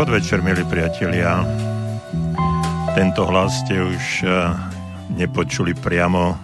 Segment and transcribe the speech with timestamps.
[0.00, 1.44] Podvečer, milí priatelia.
[2.96, 4.56] Tento hlas ste už uh,
[5.12, 6.36] nepočuli priamo uh,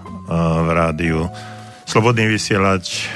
[0.61, 1.25] v rádiu.
[1.89, 3.09] Slobodný vysielač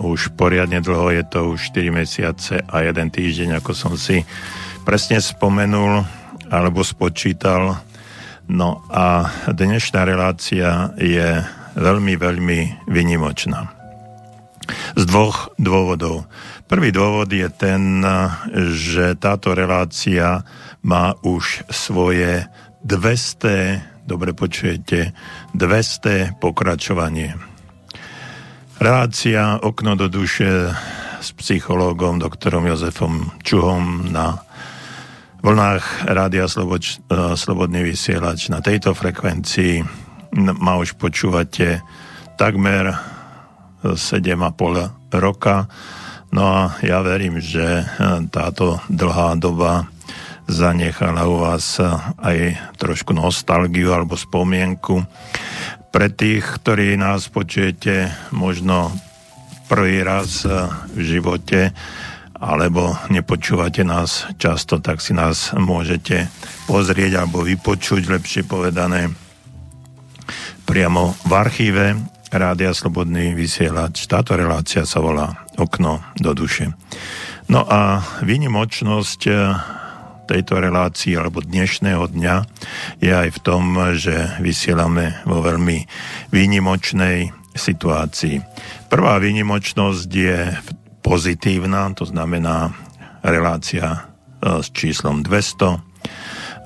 [0.00, 4.24] už poriadne dlho, je to už 4 mesiace a jeden týždeň, ako som si
[4.88, 6.08] presne spomenul
[6.48, 7.76] alebo spočítal.
[8.48, 11.44] No a dnešná relácia je
[11.76, 13.75] veľmi, veľmi vynimočná.
[14.96, 16.26] Z dvoch dôvodov.
[16.66, 18.02] Prvý dôvod je ten,
[18.74, 20.42] že táto relácia
[20.82, 22.46] má už svoje
[22.82, 25.14] 200, dobre počujete,
[25.54, 27.34] 200 pokračovanie.
[28.76, 30.70] Relácia Okno do duše
[31.22, 34.36] s psychológom doktorom Jozefom Čuhom na
[35.40, 39.82] vlnách Rádia Sloboč, eh, Slobodný vysielač na tejto frekvencii
[40.36, 41.80] ma už počúvate
[42.36, 43.15] takmer
[43.84, 45.68] 7,5 roka
[46.36, 47.86] No a ja verím, že eh,
[48.28, 49.86] táto dlhá doba
[50.44, 51.88] zanechala u vás eh,
[52.20, 52.38] aj
[52.76, 55.00] trošku nostalgiu alebo spomienku.
[55.88, 58.92] Pre tých, ktorí nás počujete možno
[59.70, 61.70] prvý raz eh, v živote
[62.36, 66.28] alebo nepočúvate nás často, tak si nás môžete
[66.68, 69.08] pozrieť alebo vypočuť, lepšie povedané,
[70.68, 74.04] priamo v archíve Rádia Slobodný vysielač.
[74.04, 76.68] Táto relácia sa volá okno do duše.
[77.48, 79.40] No a výnimočnosť eh,
[80.28, 82.36] tejto relácii alebo dnešného dňa
[83.00, 83.64] je aj v tom,
[83.96, 85.88] že vysielame vo veľmi
[86.28, 88.44] výnimočnej situácii.
[88.92, 90.52] Prvá výnimočnosť je
[91.00, 92.76] pozitívna, to znamená
[93.24, 95.80] relácia eh, s číslom 200.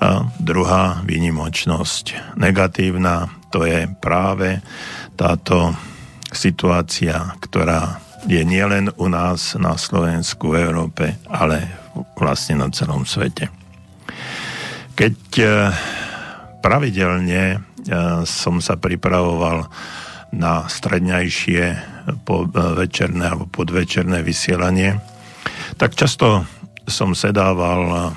[0.00, 4.64] A druhá výnimočnosť negatívna, to je práve
[5.20, 5.76] táto
[6.32, 11.68] situácia, ktorá je nielen u nás na Slovensku, v Európe, ale
[12.16, 13.52] vlastne na celom svete.
[14.96, 15.44] Keď e,
[16.64, 17.58] pravidelne e,
[18.24, 19.68] som sa pripravoval
[20.32, 21.78] na stredňajšie e,
[22.80, 25.00] večerné alebo podvečerné vysielanie,
[25.76, 26.48] tak často
[26.88, 28.12] som sedával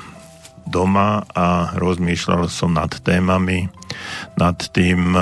[0.67, 3.67] doma a rozmýšľal som nad témami,
[4.39, 5.15] nad tým,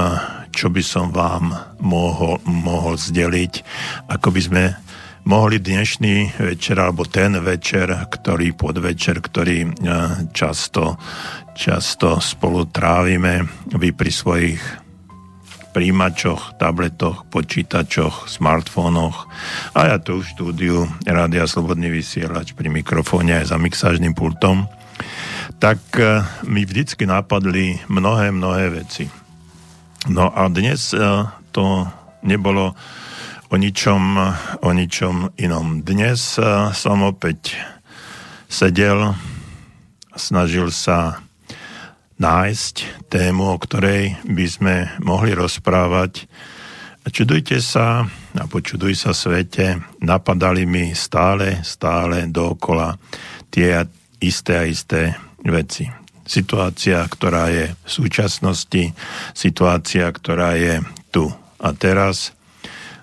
[0.52, 3.54] čo by som vám mohol, mohol zdeliť,
[4.12, 4.64] ako by sme
[5.26, 9.70] mohli dnešný večer, alebo ten večer, ktorý podvečer, ktorý e,
[10.34, 10.98] často,
[11.54, 14.62] často spolu trávime, vy pri svojich
[15.72, 19.32] príjimačoch, tabletoch, počítačoch, smartfónoch
[19.72, 24.68] a ja tu v štúdiu Rádia Slobodný vysielač pri mikrofóne aj za mixážnym pultom,
[25.64, 29.21] tak e, mi vždycky napadli mnohé, mnohé veci.
[30.10, 30.98] No a dnes e,
[31.54, 31.86] to
[32.26, 32.74] nebolo
[33.52, 34.18] o ničom,
[34.66, 35.86] o ničom inom.
[35.86, 37.54] Dnes e, som opäť
[38.50, 39.14] sedel
[40.18, 41.22] snažil sa
[42.18, 44.76] nájsť tému, o ktorej by sme
[45.06, 46.26] mohli rozprávať.
[47.06, 48.06] Čudujte sa
[48.38, 52.98] a počuduj sa svete, napadali mi stále, stále dookola
[53.54, 53.86] tie
[54.22, 56.01] isté a isté veci
[56.31, 58.96] situácia, ktorá je v súčasnosti,
[59.36, 60.80] situácia, ktorá je
[61.12, 61.28] tu
[61.59, 62.31] a teraz,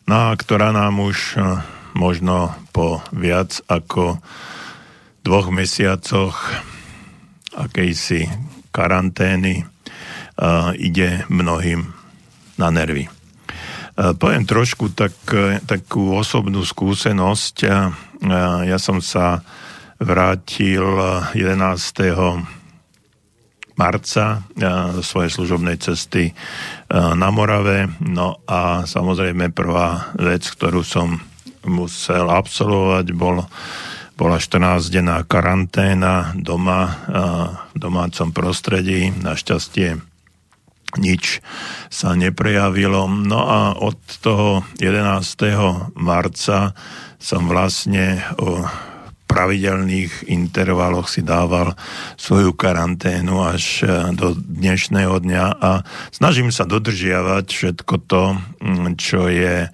[0.08, 1.44] no a ktorá nám už eh,
[1.92, 4.16] možno po viac ako
[5.20, 6.40] dvoch mesiacoch
[7.58, 8.30] akejsi
[8.70, 11.90] karantény uh, ide mnohým
[12.54, 13.10] na nervy.
[13.98, 15.18] Uh, poviem trošku tak,
[15.66, 17.56] takú osobnú skúsenosť.
[18.62, 19.42] Ja som sa
[19.98, 20.86] vrátil
[21.34, 21.34] 11
[23.78, 24.42] marca
[24.98, 26.34] zo svojej služobnej cesty
[26.90, 27.86] na Morave.
[28.02, 31.22] No a samozrejme prvá vec, ktorú som
[31.62, 33.46] musel absolvovať, bol,
[34.18, 36.98] bola 14-denná karanténa doma,
[37.70, 39.14] v domácom prostredí.
[39.14, 40.02] Našťastie
[40.96, 41.44] nič
[41.92, 43.06] sa neprejavilo.
[43.06, 45.94] No a od toho 11.
[45.94, 46.72] marca
[47.20, 48.24] som vlastne
[49.28, 51.76] pravidelných intervaloch si dával
[52.16, 58.24] svoju karanténu až e, do dnešného dňa a snažím sa dodržiavať všetko to,
[58.96, 59.68] čo je,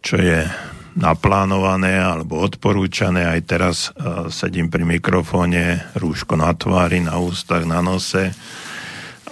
[0.00, 0.48] čo je
[0.96, 3.28] naplánované alebo odporúčané.
[3.28, 8.32] Aj teraz uh, sedím pri mikrofóne, rúško na tvári, na ústach, na nose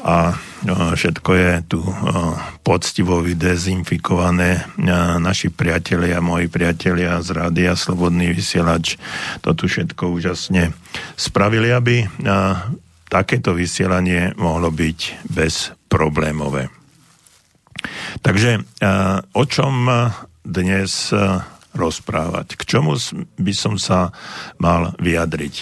[0.05, 0.37] a
[0.73, 1.81] všetko je tu
[2.65, 4.65] poctivo vydezinfikované.
[5.21, 8.97] Naši priatelia, moji priatelia z Rádia Slobodný vysielač
[9.45, 10.73] to tu všetko úžasne
[11.21, 12.09] spravili, aby
[13.13, 16.73] takéto vysielanie mohlo byť bezproblémové.
[18.25, 18.65] Takže
[19.37, 19.75] o čom
[20.41, 21.13] dnes
[21.77, 22.57] rozprávať?
[22.57, 22.97] K čomu
[23.37, 24.13] by som sa
[24.57, 25.55] mal vyjadriť?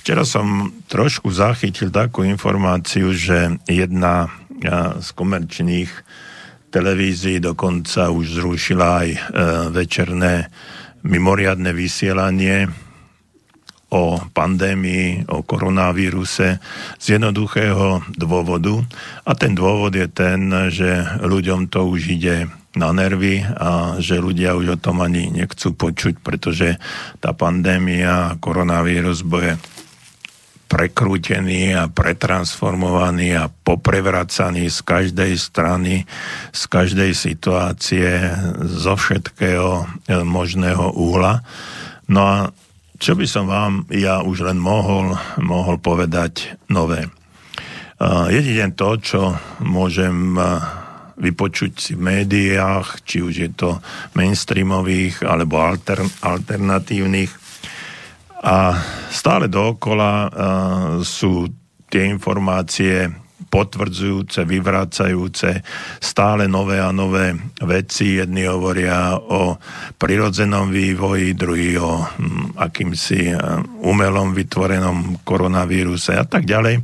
[0.00, 4.32] Včera som trošku zachytil takú informáciu, že jedna
[5.00, 5.90] z komerčných
[6.70, 9.18] televízií dokonca už zrušila aj e,
[9.74, 10.46] večerné
[11.02, 12.70] mimoriadne vysielanie
[13.90, 16.62] o pandémii, o koronavíruse
[16.94, 18.86] z jednoduchého dôvodu.
[19.26, 22.46] A ten dôvod je ten, že ľuďom to už ide
[22.78, 26.78] na nervy a že ľudia už o tom ani nechcú počuť, pretože
[27.18, 29.58] tá pandémia, koronavírus bude
[30.70, 36.06] prekrútený a pretransformovaný a poprevracaný z každej strany,
[36.54, 38.30] z každej situácie,
[38.62, 41.42] zo všetkého e, možného úhla.
[42.06, 42.36] No a
[43.02, 47.08] čo by som vám ja už len mohol, mohol povedať nové?
[48.32, 49.22] Jedine to, čo
[49.60, 50.32] môžem
[51.20, 53.76] vypočuť si v médiách, či už je to
[54.16, 57.28] mainstreamových alebo alter, alternatívnych.
[58.40, 58.72] A
[59.12, 60.30] stále dookola uh,
[61.04, 61.44] sú
[61.90, 63.10] tie informácie
[63.50, 65.66] potvrdzujúce, vyvrácajúce
[65.98, 68.22] stále nové a nové veci.
[68.22, 69.58] Jedni hovoria o
[69.98, 73.34] prirodzenom vývoji, druhý o hm, akýmsi
[73.82, 76.78] umelom vytvorenom koronavíruse a tak ďalej.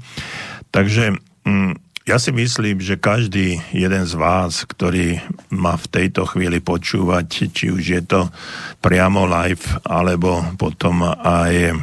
[0.74, 1.14] Takže
[1.46, 5.18] hm, ja si myslím, že každý jeden z vás, ktorý
[5.50, 8.30] má v tejto chvíli počúvať, či už je to
[8.78, 11.74] priamo live, alebo potom aj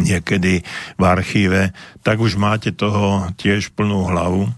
[0.00, 0.64] niekedy
[0.96, 1.70] v archíve,
[2.00, 4.48] tak už máte toho tiež plnú hlavu.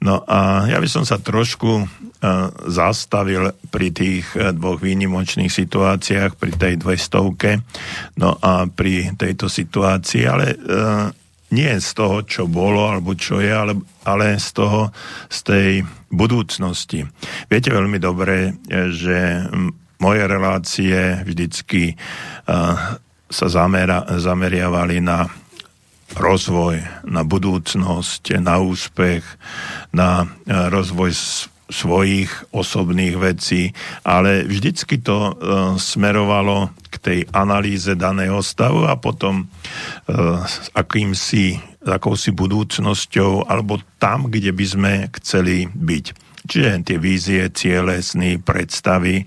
[0.00, 1.86] No a ja by som sa trošku uh,
[2.64, 7.60] zastavil pri tých uh, dvoch výnimočných situáciách, pri tej dvestovke,
[8.16, 11.12] no a pri tejto situácii, ale uh,
[11.50, 13.74] nie z toho, čo bolo alebo čo je, ale,
[14.06, 14.80] ale z toho,
[15.26, 15.70] z tej
[16.10, 17.06] budúcnosti.
[17.50, 18.58] Viete veľmi dobre,
[18.90, 19.46] že
[20.00, 22.98] moje relácie vždycky uh,
[23.30, 25.30] sa zamera, zameriavali na
[26.18, 29.22] rozvoj, na budúcnosť, na úspech,
[29.94, 31.14] na rozvoj
[31.70, 33.70] svojich osobných vecí,
[34.02, 35.32] ale vždycky to uh,
[35.78, 44.28] smerovalo k tej analýze daného stavu a potom uh, s akýmsi, akousi budúcnosťou alebo tam,
[44.28, 46.28] kde by sme chceli byť.
[46.40, 49.22] Čiže tie vízie, ciele, sny, predstavy,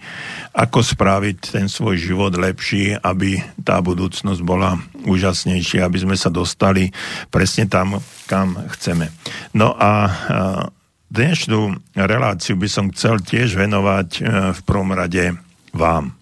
[0.58, 6.90] ako spraviť ten svoj život lepší, aby tá budúcnosť bola úžasnejšia, aby sme sa dostali
[7.30, 9.14] presne tam, kam chceme.
[9.54, 10.83] No a uh,
[11.14, 15.38] Dnešnú reláciu by som chcel tiež venovať e, v prvom rade
[15.70, 16.18] vám.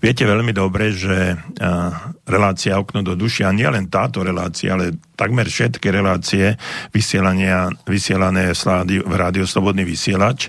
[0.00, 1.36] Viete veľmi dobre, že e,
[2.24, 6.56] relácia Okno do duši, a nie len táto relácia, ale takmer všetky relácie
[6.88, 8.56] vysielané
[9.04, 10.48] v Rádiu Slobodný vysielač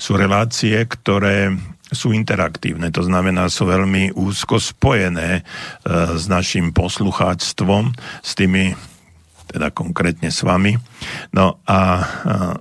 [0.00, 1.52] sú relácie, ktoré
[1.92, 5.42] sú interaktívne, to znamená, sú veľmi úzko spojené e,
[6.16, 7.92] s našim poslucháctvom,
[8.24, 8.91] s tými
[9.52, 10.74] teda konkrétne s vami.
[11.36, 11.78] No a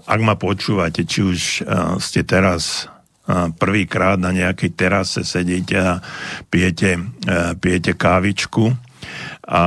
[0.04, 1.40] ak ma počúvate, či už
[2.04, 2.92] ste teraz
[3.56, 6.04] prvýkrát na nejakej terase sedíte a
[6.52, 7.00] pijete,
[7.64, 8.76] pijete kávičku
[9.48, 9.64] a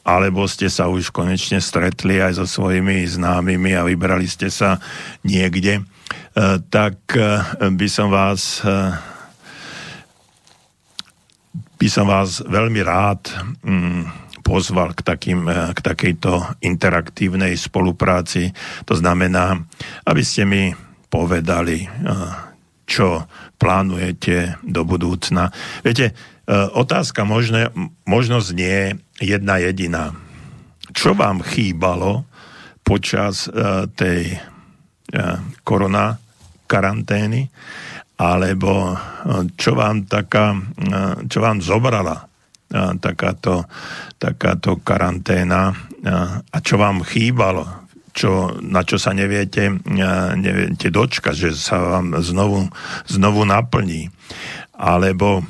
[0.00, 4.80] alebo ste sa už konečne stretli aj so svojimi známymi a vybrali ste sa
[5.22, 5.84] niekde,
[6.72, 6.96] tak
[7.60, 8.64] by som vás
[11.80, 13.24] by som vás veľmi rád
[13.64, 14.19] mm,
[14.50, 18.50] pozval k, takým, eh, k takejto interaktívnej spolupráci.
[18.90, 19.54] To znamená,
[20.10, 20.74] aby ste mi
[21.06, 21.90] povedali, eh,
[22.90, 25.54] čo plánujete do budúcna.
[25.86, 26.14] Viete, eh,
[26.74, 27.70] otázka možné,
[28.02, 30.10] možno znie jedna jediná.
[30.90, 32.26] Čo vám chýbalo
[32.82, 33.46] počas
[33.94, 34.42] tej
[35.62, 36.18] korona
[36.66, 37.46] karantény,
[38.18, 38.98] alebo
[39.54, 40.58] čo vám, taká,
[41.30, 42.29] čo vám zobrala
[43.02, 43.66] takáto,
[44.16, 45.74] takáto karanténa
[46.48, 47.66] a čo vám chýbalo,
[48.14, 49.70] čo, na čo sa neviete,
[50.38, 52.70] neviete dočkať, že sa vám znovu,
[53.06, 54.10] znovu naplní.
[54.74, 55.44] Alebo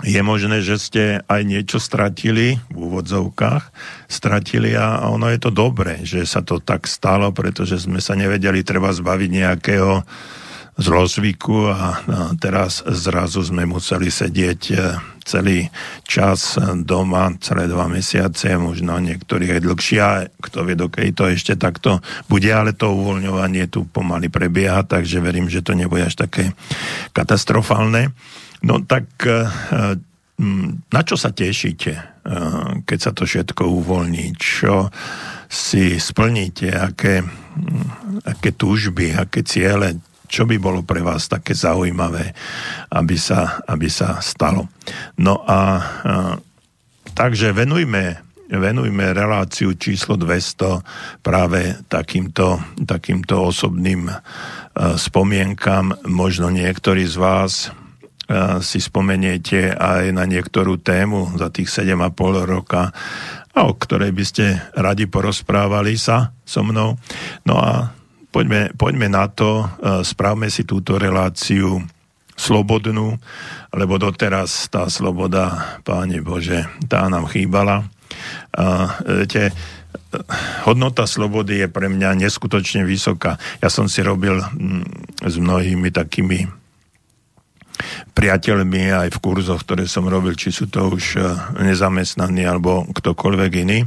[0.00, 3.64] je možné, že ste aj niečo stratili v úvodzovkách,
[4.08, 8.64] stratili a ono je to dobré, že sa to tak stalo, pretože sme sa nevedeli
[8.64, 10.00] treba zbaviť nejakého
[10.78, 11.86] zlozvyku a, a
[12.38, 14.74] teraz zrazu sme museli sedieť e,
[15.24, 15.70] celý
[16.02, 20.06] čas doma, celé dva mesiace, možno niektorí aj dlhšie
[20.40, 25.46] kto vie, dokej to ešte takto bude, ale to uvoľňovanie tu pomaly prebieha, takže verím,
[25.46, 26.56] že to nebude až také
[27.14, 28.10] katastrofálne.
[28.64, 29.48] No tak e,
[30.90, 32.02] na čo sa tešíte, e,
[32.88, 34.32] keď sa to všetko uvoľní?
[34.40, 34.88] Čo
[35.50, 36.72] si splníte?
[36.72, 37.20] Aké,
[38.24, 40.00] aké túžby, aké ciele?
[40.30, 42.30] Čo by bolo pre vás také zaujímavé,
[42.94, 44.70] aby sa, aby sa stalo.
[45.18, 45.60] No a, a
[47.18, 54.18] takže venujme venujme reláciu číslo 200 práve takýmto, takýmto osobným uh,
[54.98, 55.94] spomienkam.
[56.10, 62.10] Možno niektorí z vás uh, si spomeniete aj na niektorú tému za tých 7,5
[62.42, 62.90] roka,
[63.54, 66.98] o ktorej by ste radi porozprávali sa so mnou.
[67.46, 67.99] No a
[68.30, 71.82] poďme, poďme na to, uh, správme si túto reláciu
[72.40, 73.20] slobodnú,
[73.76, 77.84] lebo doteraz tá sloboda, Páne Bože, tá nám chýbala.
[78.56, 79.52] A, viete,
[80.66, 83.36] hodnota slobody je pre mňa neskutočne vysoká.
[83.60, 86.59] Ja som si robil mm, s mnohými takými
[88.12, 91.20] priateľmi aj v kurzoch, ktoré som robil, či sú to už e,
[91.62, 93.86] nezamestnaní alebo ktokoľvek iný,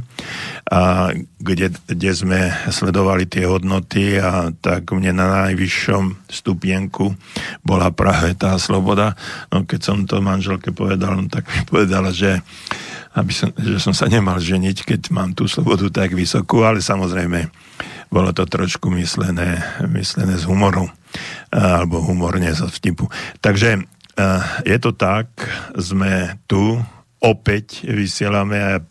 [0.68, 2.40] a kde, kde sme
[2.72, 7.12] sledovali tie hodnoty a tak mne na najvyššom stupienku
[7.60, 9.12] bola práve tá sloboda.
[9.52, 12.40] No keď som to manželke povedal, no, tak mi povedala, že
[13.14, 17.46] aby som, že som sa nemal ženiť, keď mám tú slobodu tak vysokú, ale samozrejme
[18.10, 20.90] bolo to trošku myslené, myslené z humoru
[21.54, 23.06] alebo humorne zo vtipu.
[23.38, 23.93] Takže
[24.62, 25.28] je to tak,
[25.74, 26.78] sme tu,
[27.18, 28.82] opäť vysielame a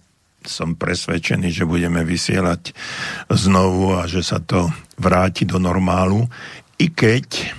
[0.43, 2.75] som presvedčený, že budeme vysielať
[3.31, 4.67] znovu a že sa to
[4.99, 6.27] vráti do normálu.
[6.81, 7.55] I keď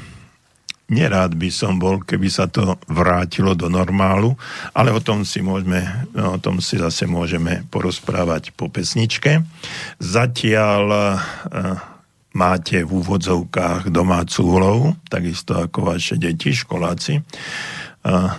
[0.93, 4.37] nerád by som bol, keby sa to vrátilo do normálu,
[4.77, 5.81] ale o tom si môžeme,
[6.13, 9.41] o tom si zase môžeme porozprávať po pesničke.
[9.97, 11.17] Zatiaľ
[12.35, 17.23] máte v úvodzovkách domácu úlohu, takisto ako vaše deti, školáci.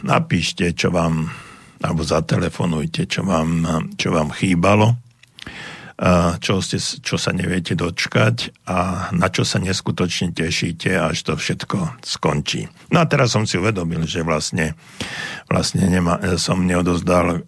[0.05, 1.31] Napíšte, čo vám,
[1.81, 4.99] alebo zatelefonujte, čo vám, čo vám chýbalo,
[6.43, 12.03] čo, ste, čo sa neviete dočkať a na čo sa neskutočne tešíte, až to všetko
[12.03, 12.67] skončí.
[12.91, 14.75] No a teraz som si uvedomil, že vlastne,
[15.47, 17.47] vlastne nema, som neodozdal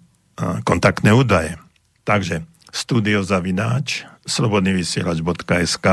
[0.63, 1.59] kontaktné údaje.
[2.07, 5.87] Takže studiozavináč slobodnyvysielač.sk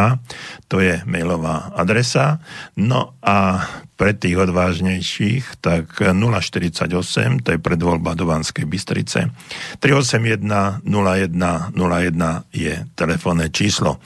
[0.66, 2.42] to je mailová adresa.
[2.76, 3.62] No a
[3.94, 9.30] pre tých odvážnejších, tak 048, to je predvoľba do Banskej Bystrice,
[9.78, 14.02] 381 0101 je telefónne číslo.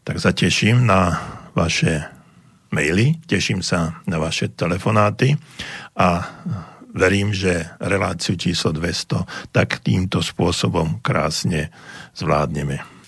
[0.00, 1.12] Tak sa teším na
[1.52, 2.08] vaše
[2.72, 5.36] maily, teším sa na vaše telefonáty
[5.96, 6.24] a
[6.96, 11.68] verím, že reláciu číslo 200 tak týmto spôsobom krásne
[12.16, 12.98] zvládneme.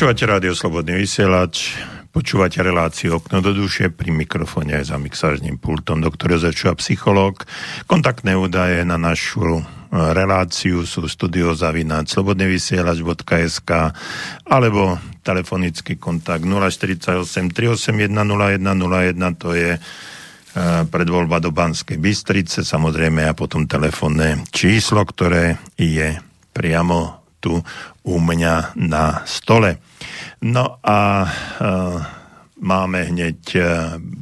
[0.00, 1.76] Počúvate rádio Slobodný vysielač,
[2.08, 7.44] počúvate reláciu Okno do duše, pri mikrofóne aj za mixážnym pultom doktor Jozef Čuha, psychológ.
[7.84, 13.70] Kontaktné údaje na našu e, reláciu sú studiozavináč slobodnyvysielač.sk
[14.48, 19.80] alebo telefonický kontakt 048 381 0101 to je e,
[20.88, 26.16] predvoľba do Banskej Bystrice, samozrejme a potom telefónne číslo, ktoré je
[26.56, 27.64] priamo tu
[28.04, 29.80] u mňa na stole.
[30.40, 31.28] No a e,
[32.60, 33.60] máme hneď e,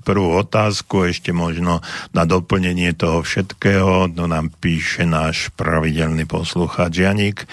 [0.07, 1.83] prvú otázku, ešte možno
[2.15, 7.47] na doplnenie toho všetkého, no nám píše náš pravidelný poslucháč Janík.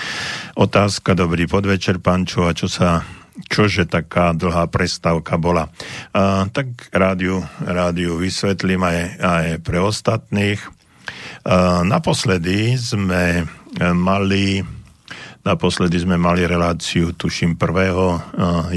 [0.57, 3.05] Otázka, dobrý podvečer, pančo, a čo sa
[3.51, 5.69] čože taká dlhá prestávka bola.
[6.13, 10.61] A, tak rádiu, rádiu vysvetlím aj, aj pre ostatných.
[10.61, 13.45] A, naposledy sme
[13.75, 14.63] mali
[15.45, 17.61] Naposledy sme mali reláciu, tuším, 1.
[17.61, 18.17] Eh,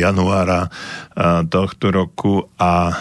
[0.05, 2.93] januára eh, tohto roku a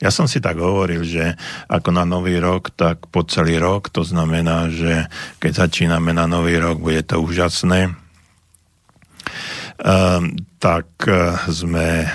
[0.00, 1.36] ja som si tak hovoril, že
[1.68, 5.04] ako na nový rok, tak po celý rok, to znamená, že
[5.36, 7.92] keď začíname na nový rok, bude to úžasné.
[9.76, 10.88] Um, tak
[11.52, 12.08] sme,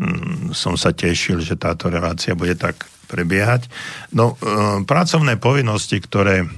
[0.00, 3.68] um, som sa tešil, že táto relácia bude tak prebiehať.
[4.16, 6.48] No, um, pracovné povinnosti, ktoré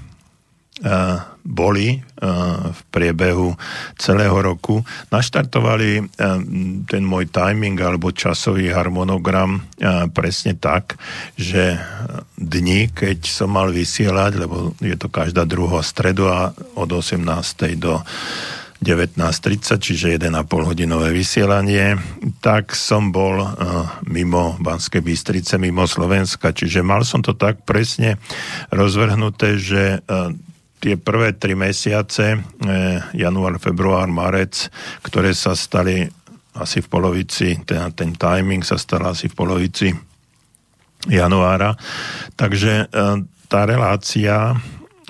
[1.44, 2.00] boli
[2.70, 3.52] v priebehu
[4.00, 4.80] celého roku.
[5.12, 6.08] Naštartovali
[6.88, 9.60] ten môj timing alebo časový harmonogram
[10.16, 10.96] presne tak,
[11.36, 11.76] že
[12.36, 17.20] dni, keď som mal vysielať, lebo je to každá druhá stredu a od 18.
[17.76, 18.00] do
[18.80, 22.00] 19.30, čiže 1,5 hodinové vysielanie,
[22.40, 23.44] tak som bol
[24.08, 28.16] mimo Banskej Bystrice, mimo Slovenska, čiže mal som to tak presne
[28.72, 30.00] rozvrhnuté, že
[30.80, 34.72] tie prvé tri mesiace, eh, január, február, marec,
[35.04, 36.08] ktoré sa stali
[36.56, 39.88] asi v polovici, ten, ten timing sa stal asi v polovici
[41.06, 41.76] januára.
[42.34, 43.16] Takže eh,
[43.46, 44.56] tá relácia,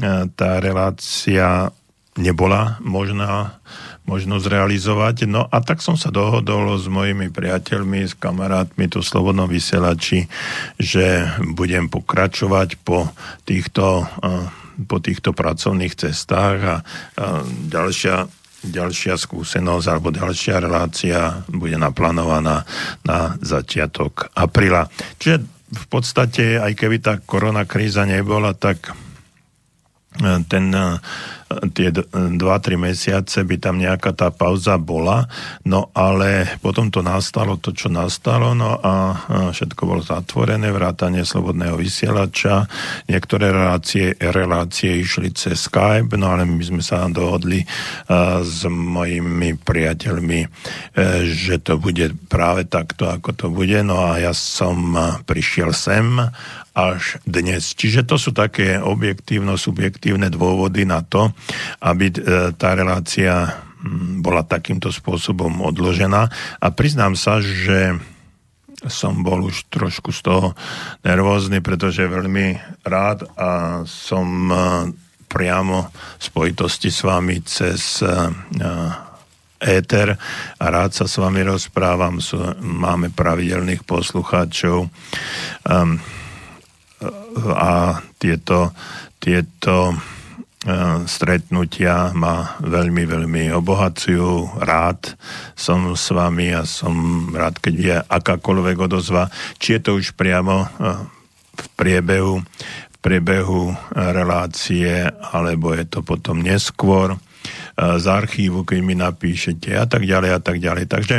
[0.02, 1.70] eh, tá relácia
[2.18, 3.62] nebola možná
[4.10, 5.30] možno zrealizovať.
[5.30, 10.26] No a tak som sa dohodol s mojimi priateľmi, s kamarátmi tu Slobodnom vysielači,
[10.74, 13.06] že budem pokračovať po
[13.46, 14.10] týchto
[14.86, 16.76] po týchto pracovných cestách a,
[17.16, 18.28] a ďalšia
[18.60, 22.68] ďalšia skúsenosť alebo ďalšia relácia bude naplánovaná
[23.08, 24.92] na začiatok apríla.
[25.16, 25.36] Čiže
[25.70, 28.92] v podstate, aj keby tá korona kríza nebola, tak
[30.50, 30.74] ten
[31.74, 32.38] tie 2-3
[32.78, 35.26] mesiace by tam nejaká tá pauza bola,
[35.66, 39.18] no ale potom to nastalo to, čo nastalo, no a
[39.50, 42.70] všetko bolo zatvorené, vrátanie slobodného vysielača,
[43.10, 47.66] niektoré relácie, relácie išli cez Skype, no ale my sme sa dohodli
[48.40, 50.48] s mojimi priateľmi, e,
[51.26, 54.94] že to bude práve takto, ako to bude, no a ja som
[55.26, 56.06] prišiel sem
[56.80, 57.76] až dnes.
[57.76, 61.30] Čiže to sú také objektívno-subjektívne dôvody na to,
[61.84, 62.14] aby e,
[62.56, 63.60] tá relácia
[64.20, 66.28] bola takýmto spôsobom odložená.
[66.60, 67.96] A priznám sa, že
[68.88, 70.46] som bol už trošku z toho
[71.04, 74.54] nervózny, pretože veľmi rád a som e,
[75.28, 78.08] priamo v spojitosti s vami cez e,
[79.60, 80.16] éter
[80.56, 82.16] a rád sa s vami rozprávam.
[82.64, 84.88] Máme pravidelných poslucháčov
[87.56, 88.76] a tieto,
[89.16, 89.96] tieto
[90.60, 94.60] E, stretnutia ma veľmi, veľmi obohacujú.
[94.60, 95.16] Rád
[95.56, 96.92] som s vami a som
[97.32, 100.68] rád, keď je akákoľvek odozva, či je to už priamo e,
[101.56, 102.44] v priebehu,
[102.92, 107.18] v priebehu relácie, alebo je to potom neskôr e,
[107.96, 110.84] z archívu, keď mi napíšete a tak ďalej a tak ďalej.
[110.92, 111.16] Takže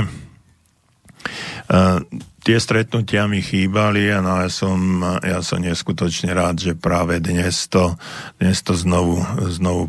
[2.52, 7.96] tie stretnutia mi chýbali no ja som, ja som neskutočne rád, že práve dnes to,
[8.44, 9.88] dnes to znovu, znovu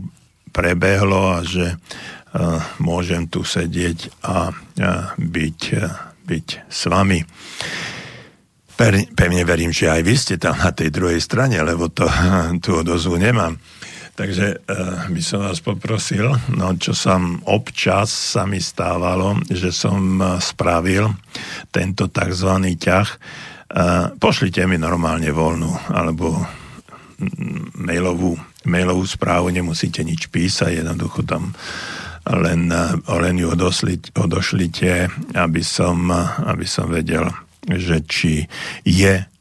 [0.54, 5.90] prebehlo a že uh, môžem tu sedieť a uh, byť, uh,
[6.22, 7.18] byť s vami.
[9.10, 12.06] Pevne verím, že aj vy ste tam na tej druhej strane, lebo to,
[12.62, 13.58] tú odozvu nemám.
[14.12, 20.20] Takže uh, by som vás poprosil, no čo som občas sa mi stávalo, že som
[20.20, 21.08] uh, spravil
[21.72, 22.52] tento tzv.
[22.76, 23.08] ťah.
[23.72, 26.44] Uh, pošlite mi normálne voľnú alebo
[27.78, 28.36] mailovú,
[28.68, 31.54] mailovú správu, nemusíte nič písať, jednoducho tam
[32.26, 32.70] len,
[33.06, 33.50] len ju
[34.14, 36.10] odošlite, aby som,
[36.46, 37.26] aby som vedel,
[37.66, 38.46] že či
[38.86, 39.31] je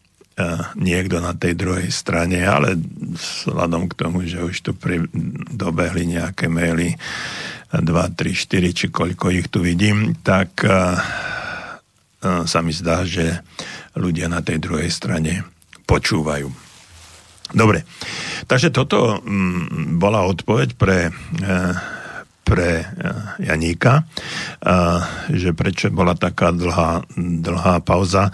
[0.78, 2.78] niekto na tej druhej strane, ale
[3.18, 5.06] vzhľadom k tomu, že už tu pri,
[5.52, 6.96] dobehli nejaké maily
[7.72, 10.60] 2, 3, 4, či koľko ich tu vidím, tak
[12.22, 13.42] sa mi zdá, že
[13.98, 15.48] ľudia na tej druhej strane
[15.90, 16.52] počúvajú.
[17.52, 17.84] Dobre,
[18.48, 21.12] takže toto mm, bola odpoveď pre
[22.42, 22.84] pre
[23.40, 24.04] Janíka,
[25.32, 28.28] že prečo bola taká dlhá, dlhá pauza.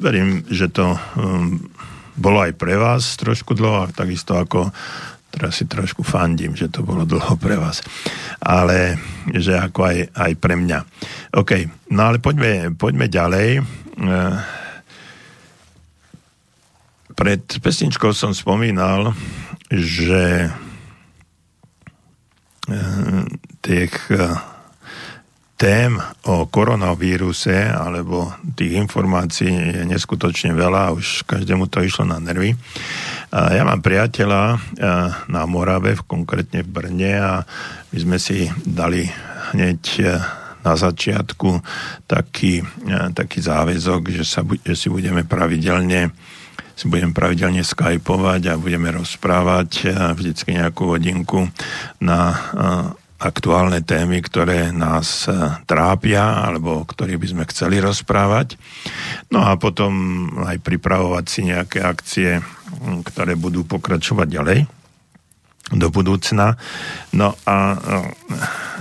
[0.00, 1.70] Verím, že to mm,
[2.16, 4.72] bolo aj pre vás trošku dlho, takisto ako
[5.30, 7.84] teraz si trošku fandím, že to bolo dlho pre vás.
[8.42, 8.98] Ale
[9.30, 10.78] že ako aj, aj pre mňa.
[11.38, 11.50] OK,
[11.94, 13.48] no ale poďme, poďme ďalej.
[13.60, 13.62] E,
[17.14, 19.14] pred pesničkou som spomínal,
[19.70, 20.50] že
[23.60, 24.36] tých eh,
[25.60, 32.56] tém o koronavíruse alebo tých informácií je neskutočne veľa, už každému to išlo na nervy.
[33.28, 34.58] Ja mám priateľa eh,
[35.28, 37.32] na Morave, konkrétne v Brne a
[37.92, 39.04] my sme si dali
[39.52, 40.16] hneď eh,
[40.60, 41.60] na začiatku
[42.04, 42.60] taký,
[43.16, 46.12] taký záväzok, že, sa, že si budeme pravidelne
[46.76, 51.48] si budem pravidelne skypovať a budeme rozprávať vždycky nejakú hodinku
[52.00, 52.20] na
[53.20, 55.28] aktuálne témy, ktoré nás
[55.68, 56.88] trápia alebo o
[57.20, 58.56] by sme chceli rozprávať.
[59.28, 59.92] No a potom
[60.40, 62.40] aj pripravovať si nejaké akcie,
[63.04, 64.58] ktoré budú pokračovať ďalej
[65.70, 66.58] do budúcna.
[67.14, 67.78] No a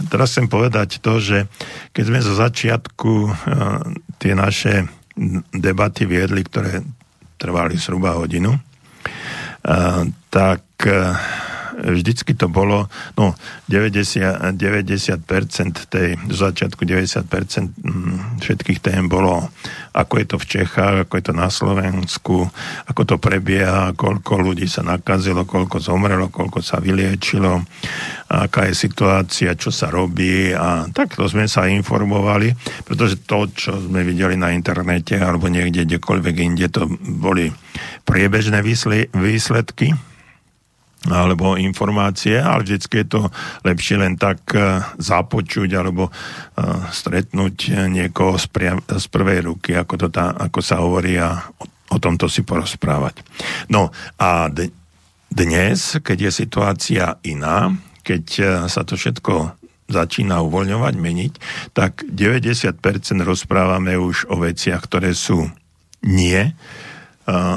[0.10, 1.46] teraz chcem povedať to, že
[1.94, 3.14] keď sme zo začiatku
[4.18, 4.88] tie naše
[5.52, 6.82] debaty viedli, ktoré
[7.36, 8.56] trvali zhruba hodinu,
[10.32, 10.64] tak
[11.80, 13.34] vždycky to bolo, no
[13.72, 17.26] 90, 90% tej, z začiatku 90%
[17.80, 19.48] mm, všetkých tém bolo,
[19.96, 22.48] ako je to v Čechách, ako je to na Slovensku,
[22.88, 27.64] ako to prebieha, koľko ľudí sa nakazilo, koľko zomrelo, koľko sa vyliečilo,
[28.30, 32.54] aká je situácia, čo sa robí a takto sme sa informovali,
[32.86, 37.50] pretože to, čo sme videli na internete alebo niekde, kdekoľvek inde, to boli
[38.06, 38.62] priebežné
[39.16, 39.96] výsledky
[41.08, 43.22] alebo informácie, ale vždycky je to
[43.64, 46.12] lepšie len tak e, započuť alebo e,
[46.92, 51.66] stretnúť niekoho z, pria- z prvej ruky, ako, to tá, ako sa hovorí a o,
[51.96, 53.24] o tomto si porozprávať.
[53.72, 54.76] No a d-
[55.32, 57.72] dnes, keď je situácia iná,
[58.04, 58.24] keď
[58.66, 59.60] sa to všetko
[59.90, 61.34] začína uvoľňovať, meniť,
[61.74, 62.82] tak 90%
[63.26, 65.50] rozprávame už o veciach, ktoré sú
[66.06, 66.54] nie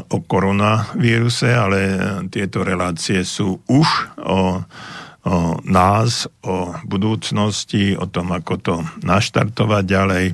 [0.09, 1.81] o koronavíruse, ale
[2.29, 3.89] tieto relácie sú už
[4.21, 4.61] o,
[5.25, 10.27] o nás, o budúcnosti, o tom, ako to naštartovať ďalej,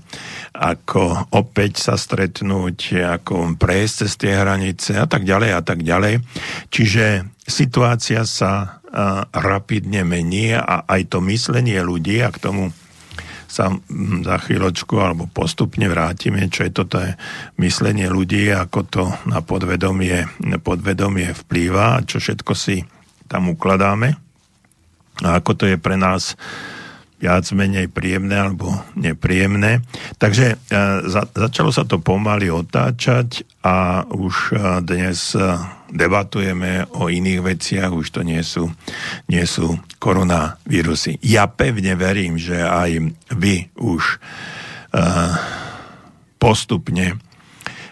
[0.59, 6.25] ako opäť sa stretnúť, ako prejsť cez tie hranice a tak ďalej a tak ďalej.
[6.75, 8.83] Čiže situácia sa
[9.37, 12.73] rapidne mení a aj to myslenie ľudí, a k tomu
[13.49, 13.73] sa
[14.23, 17.17] za chvíľočku alebo postupne vrátime, čo je toto je
[17.57, 20.29] myslenie ľudí, ako to na podvedomie,
[20.61, 22.85] podvedomie vplýva, čo všetko si
[23.25, 24.29] tam ukladáme
[25.25, 26.39] a ako to je pre nás
[27.19, 29.83] viac menej príjemné alebo nepríjemné.
[30.23, 30.57] Takže e,
[31.11, 35.43] za, začalo sa to pomaly otáčať a už e, dnes e,
[35.91, 38.71] debatujeme o iných veciach, už to nie sú,
[39.27, 41.19] nie sú koronavírusy.
[41.27, 42.91] Ja pevne verím, že aj
[43.35, 44.21] vy už
[46.41, 47.21] postupne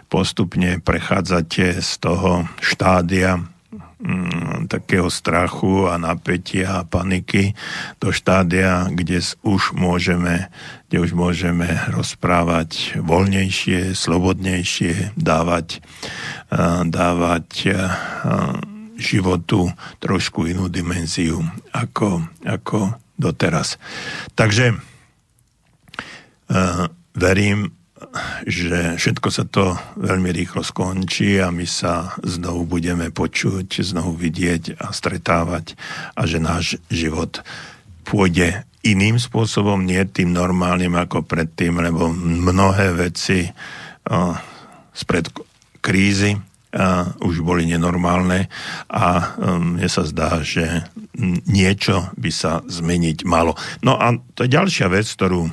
[0.09, 3.43] postupne prechádzate z toho štádia
[4.01, 7.55] mm, takého strachu a napätia a paniky
[8.03, 10.51] do štádia, kde už môžeme,
[10.89, 15.81] kde už môžeme rozprávať voľnejšie, slobodnejšie, dávať,
[16.87, 17.49] dávať
[18.97, 23.77] životu trošku inú dimenziu ako, ako doteraz.
[24.33, 24.77] Takže
[27.17, 27.73] verím,
[28.45, 34.77] že všetko sa to veľmi rýchlo skončí a my sa znovu budeme počuť, znovu vidieť
[34.77, 35.75] a stretávať
[36.13, 37.41] a že náš život
[38.05, 43.51] pôjde iným spôsobom, nie tým normálnym ako predtým, lebo mnohé veci
[44.07, 44.37] o,
[44.95, 45.27] spred
[45.83, 46.39] krízy
[46.77, 48.47] a, už boli nenormálne
[48.93, 50.85] a um, mne sa zdá, že
[51.49, 53.57] niečo by sa zmeniť malo.
[53.81, 55.49] No a to je ďalšia vec, ktorú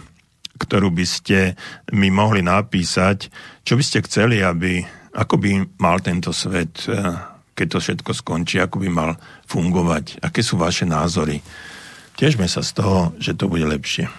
[0.64, 1.60] ktorú by ste
[1.92, 3.28] mi mohli napísať,
[3.68, 4.80] čo by ste chceli, aby,
[5.12, 5.50] ako by
[5.84, 6.96] mal tento svet, eh,
[7.54, 9.12] keď to všetko skončí, ako by mal
[9.46, 11.44] fungovať, aké sú vaše názory.
[12.18, 14.10] Tiežme sa z toho, že to bude lepšie.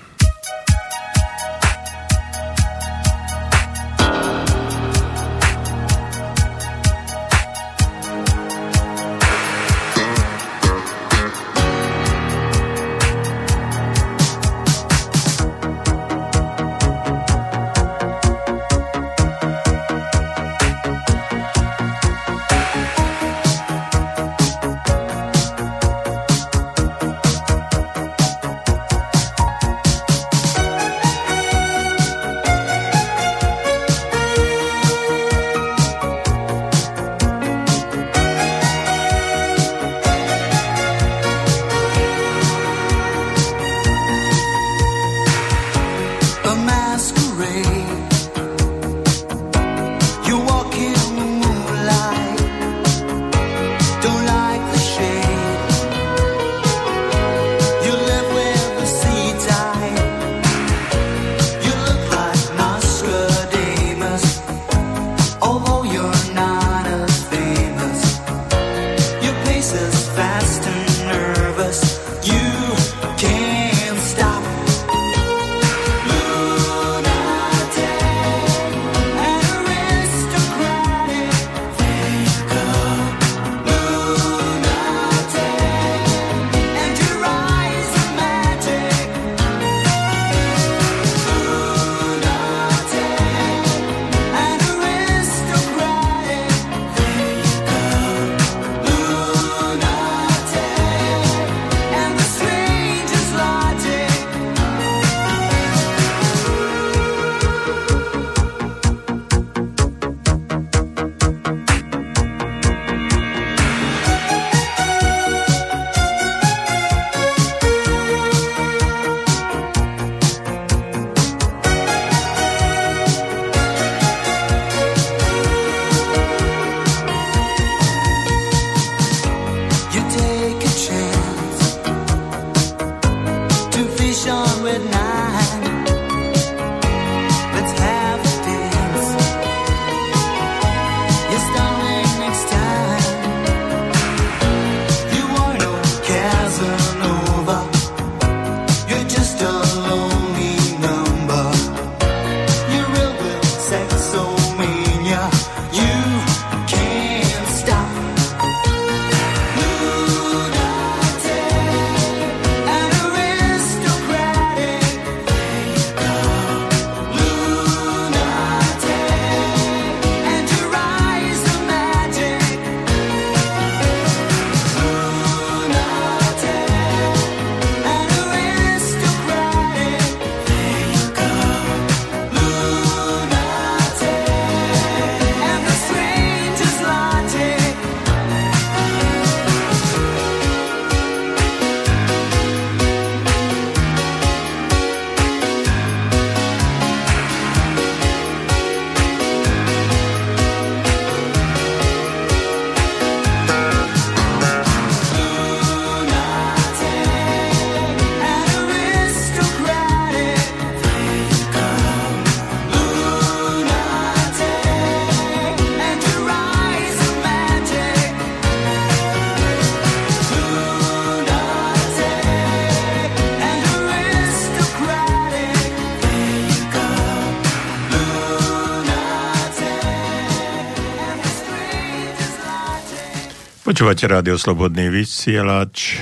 [233.85, 236.01] Počúvate rádio Slobodný vysielač,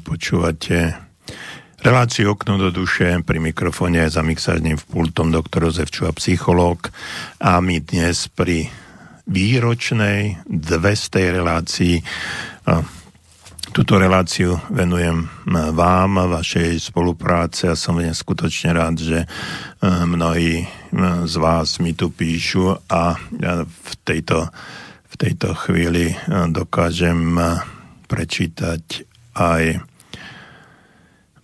[0.00, 0.96] počúvate
[1.84, 6.88] reláciu Okno do duše, pri mikrofóne za mixážnym pultom doktor Jozef a psychológ
[7.36, 8.72] a my dnes pri
[9.28, 11.36] výročnej 200.
[11.36, 12.00] relácii
[13.76, 19.28] Túto reláciu venujem vám, vašej spolupráce a som skutočne rád, že
[19.84, 20.64] mnohí
[21.28, 23.20] z vás mi tu píšu a
[23.60, 24.48] v tejto
[25.06, 26.18] v tejto chvíli eh,
[26.50, 27.62] dokážem eh,
[28.06, 28.82] prečítať
[29.36, 29.82] aj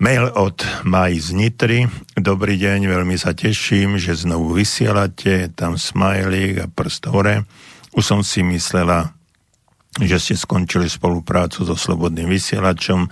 [0.02, 1.80] mail od Maj z Nitry.
[2.18, 7.46] Dobrý deň, veľmi sa teším, že znovu vysielate, tam smajlík a prst hore.
[7.94, 9.14] Už som si myslela,
[10.00, 13.06] že ste skončili spoluprácu so Slobodným vysielačom.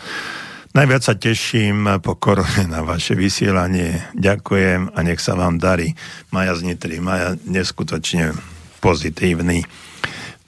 [0.71, 4.03] Najviac sa teším po korone na vaše vysielanie.
[4.19, 5.95] Ďakujem a nech sa vám darí.
[6.35, 8.35] Maja z Nitry, Maja neskutočne
[8.81, 9.63] pozitívny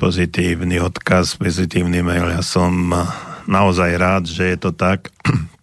[0.03, 2.27] pozitívny odkaz, pozitívny mail.
[2.35, 2.91] Ja som
[3.47, 5.15] naozaj rád, že je to tak.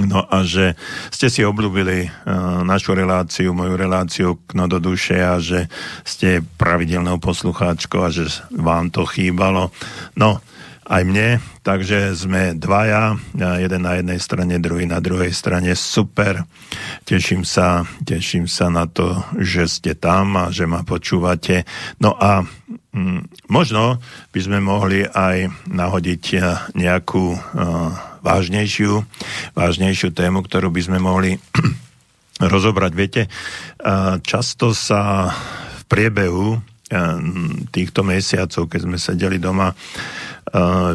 [0.00, 0.78] No a že
[1.12, 5.66] ste si obľúbili uh, našu reláciu, moju reláciu Kno do duše a že
[6.06, 9.74] ste pravidelnou poslucháčkou a že vám to chýbalo.
[10.14, 10.40] No,
[10.90, 16.42] aj mne, takže sme dvaja, jeden na jednej strane, druhý na druhej strane, super.
[17.06, 21.62] Teším sa, teším sa na to, že ste tam a že ma počúvate.
[22.02, 22.42] No a
[22.90, 24.02] Mm, možno
[24.34, 26.42] by sme mohli aj nahodiť eh,
[26.74, 29.06] nejakú uh, vážnejšiu,
[29.54, 31.38] vážnejšiu tému, ktorú by sme mohli
[32.52, 32.92] rozobrať.
[32.98, 35.30] Viete, uh, často sa
[35.78, 36.58] v priebehu
[37.70, 39.70] týchto mesiacov, keď sme sedeli doma,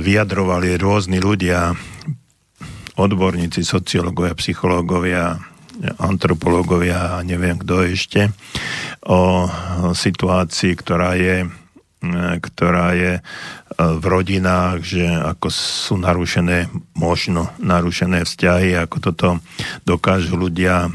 [0.02, 1.72] vyjadrovali rôzni ľudia,
[2.96, 5.39] odborníci, sociológovia, psychológovia,
[6.00, 8.32] antropológovia a neviem kto ešte,
[9.04, 9.48] o
[9.91, 11.48] situácii, ktorá je
[12.06, 13.22] E, ktorá je e,
[13.78, 19.28] v rodinách, že ako sú narušené, možno narušené vzťahy, ako toto
[19.84, 20.91] dokážu ľudia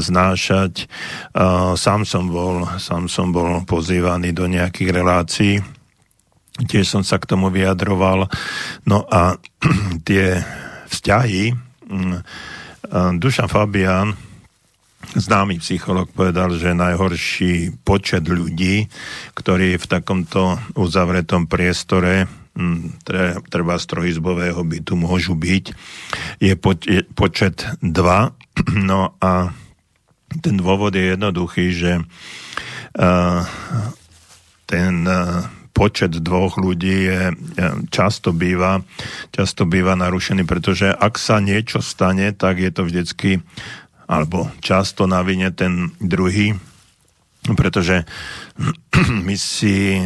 [0.00, 0.88] znášať.
[1.76, 5.54] Sám som bol, sám som bol pozývaný do nejakých relácií,
[6.62, 8.30] tiež som sa k tomu vyjadroval.
[8.86, 9.38] No a
[10.08, 10.38] tie
[10.86, 11.50] vzťahy,
[12.94, 14.14] Dušan Fabian,
[15.12, 18.88] známy psycholog povedal, že najhorší počet ľudí,
[19.36, 23.04] ktorí v takomto uzavretom priestore hm,
[23.50, 25.64] treba z trojizbového bytu môžu byť,
[26.40, 26.54] je,
[27.12, 27.90] počet 2.
[28.74, 29.50] No a
[30.40, 31.92] ten dôvod je jednoduchý, že
[34.66, 34.94] ten
[35.74, 37.20] počet dvoch ľudí je,
[37.90, 38.86] často býva,
[39.34, 43.42] často býva narušený, pretože ak sa niečo stane, tak je to vždycky
[44.06, 46.54] alebo často na vine ten druhý,
[47.58, 48.06] pretože
[49.26, 49.98] my si,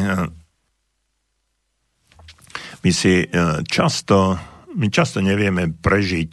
[2.80, 3.26] my si e,
[3.68, 4.38] často,
[4.72, 6.30] my často nevieme prežiť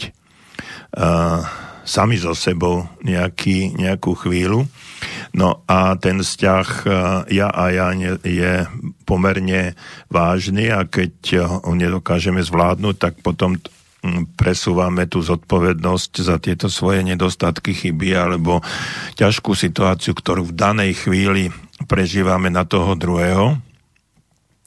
[0.95, 1.41] uh,
[1.85, 4.65] sami so sebou nejaký, nejakú chvíľu.
[5.35, 6.93] No a ten vzťah uh,
[7.27, 7.91] ja a ja
[8.23, 8.53] je
[9.03, 9.75] pomerne
[10.07, 13.59] vážny a keď ho nedokážeme zvládnuť, tak potom
[14.37, 18.61] presúvame tú zodpovednosť za tieto svoje nedostatky, chyby alebo
[19.17, 21.49] ťažkú situáciu, ktorú v danej chvíli
[21.89, 23.57] prežívame na toho druhého.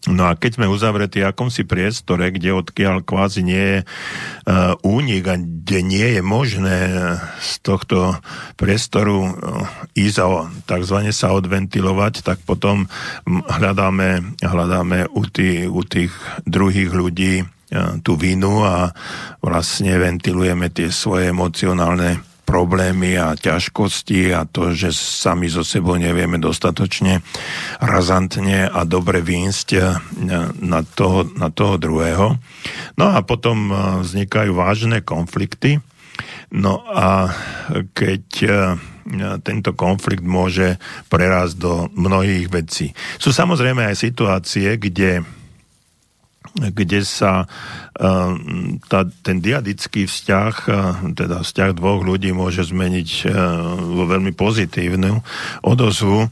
[0.09, 5.37] No a keď sme uzavretí akomsi priestore, kde odkiaľ kvázi nie je uh, únik a
[5.37, 6.79] kde nie je možné
[7.39, 8.17] z tohto
[8.57, 9.33] priestoru uh,
[9.93, 10.27] ísť a
[10.65, 12.89] takzvané sa odventilovať, tak potom
[13.29, 16.13] hľadáme, hľadáme u, tých, u tých
[16.49, 17.45] druhých ľudí
[18.01, 18.97] tú vinu a
[19.45, 26.41] vlastne ventilujeme tie svoje emocionálne problémy a ťažkosti a to, že sami so sebou nevieme
[26.41, 27.21] dostatočne
[27.77, 29.69] razantne a dobre výjsť
[30.65, 32.41] na toho, na toho druhého.
[32.97, 33.69] No a potom
[34.01, 35.85] vznikajú vážne konflikty.
[36.49, 37.37] No a
[37.93, 38.25] keď
[39.45, 40.81] tento konflikt môže
[41.13, 42.97] prerásť do mnohých vecí.
[43.21, 45.25] Sú samozrejme aj situácie, kde
[46.59, 48.33] kde sa uh,
[48.89, 50.75] tá, ten diadický vzťah, uh,
[51.13, 53.33] teda vzťah dvoch ľudí môže zmeniť uh,
[53.79, 55.21] vo veľmi pozitívnu
[55.63, 56.27] odozvu.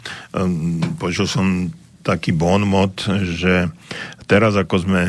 [0.97, 1.47] Počul som
[2.07, 3.71] taký bonmot, že
[4.31, 5.03] teraz ako sme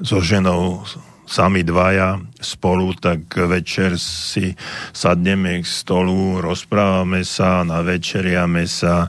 [0.00, 0.86] so ženou
[1.30, 4.50] sami dvaja spolu, tak večer si
[4.90, 9.06] sadneme k stolu, rozprávame sa, navečeriame sa,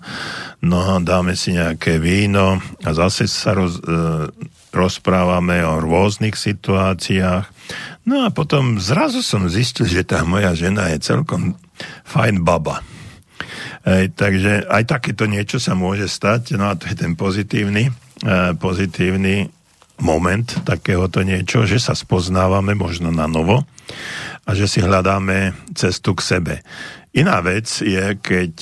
[0.62, 3.82] no dáme si nejaké víno a zase sa roz,
[4.72, 7.46] rozprávame o rôznych situáciách.
[8.08, 11.60] No a potom zrazu som zistil, že tá moja žena je celkom
[12.08, 12.82] fajn baba.
[13.84, 17.92] Ej, takže aj takéto niečo sa môže stať, no a to je ten pozitívny, e,
[18.56, 19.50] pozitívny
[20.02, 23.66] moment takéhoto niečo, že sa spoznávame možno na novo
[24.46, 26.56] a že si hľadáme cestu k sebe.
[27.14, 28.56] Iná vec je, keď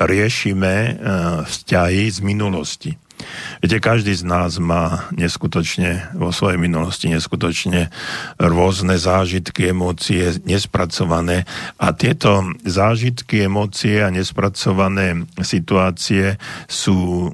[0.00, 0.92] riešime e,
[1.44, 2.90] vzťahy z minulosti.
[3.60, 7.92] Viete, každý z nás má neskutočne vo svojej minulosti neskutočne
[8.40, 11.44] rôzne zážitky, emócie nespracované.
[11.76, 17.28] A tieto zážitky, emócie a nespracované situácie sú e,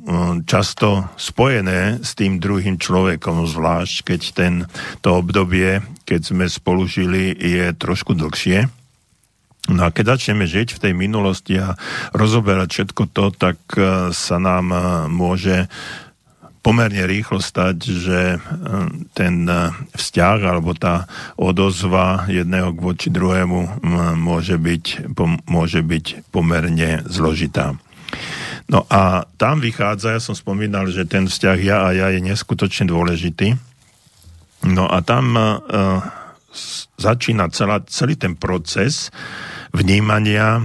[0.45, 4.55] často spojené s tým druhým človekom, zvlášť keď ten,
[5.01, 8.76] to obdobie, keď sme spolu žili, je trošku dlhšie
[9.67, 11.75] No a keď začneme žiť v tej minulosti a
[12.14, 14.79] rozoberať všetko to, tak e, sa nám e,
[15.11, 15.67] môže
[16.62, 18.39] pomerne rýchlo stať, že e,
[19.11, 19.47] ten
[19.95, 23.83] vzťah alebo tá odozva jedného k voči druhému
[24.14, 25.11] môže byť,
[25.51, 27.75] môže byť pomerne zložitá.
[28.67, 32.91] No a tam vychádza, ja som spomínal, že ten vzťah ja a ja je neskutočne
[32.91, 33.55] dôležitý.
[34.67, 35.62] No a tam uh,
[36.99, 39.14] začína celá, celý ten proces,
[39.77, 40.62] vnímania e,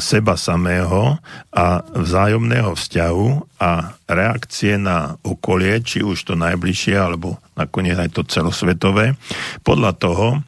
[0.00, 1.20] seba samého
[1.52, 3.28] a vzájomného vzťahu
[3.60, 9.20] a reakcie na okolie, či už to najbližšie, alebo nakoniec aj to celosvetové,
[9.60, 10.40] podľa toho, e,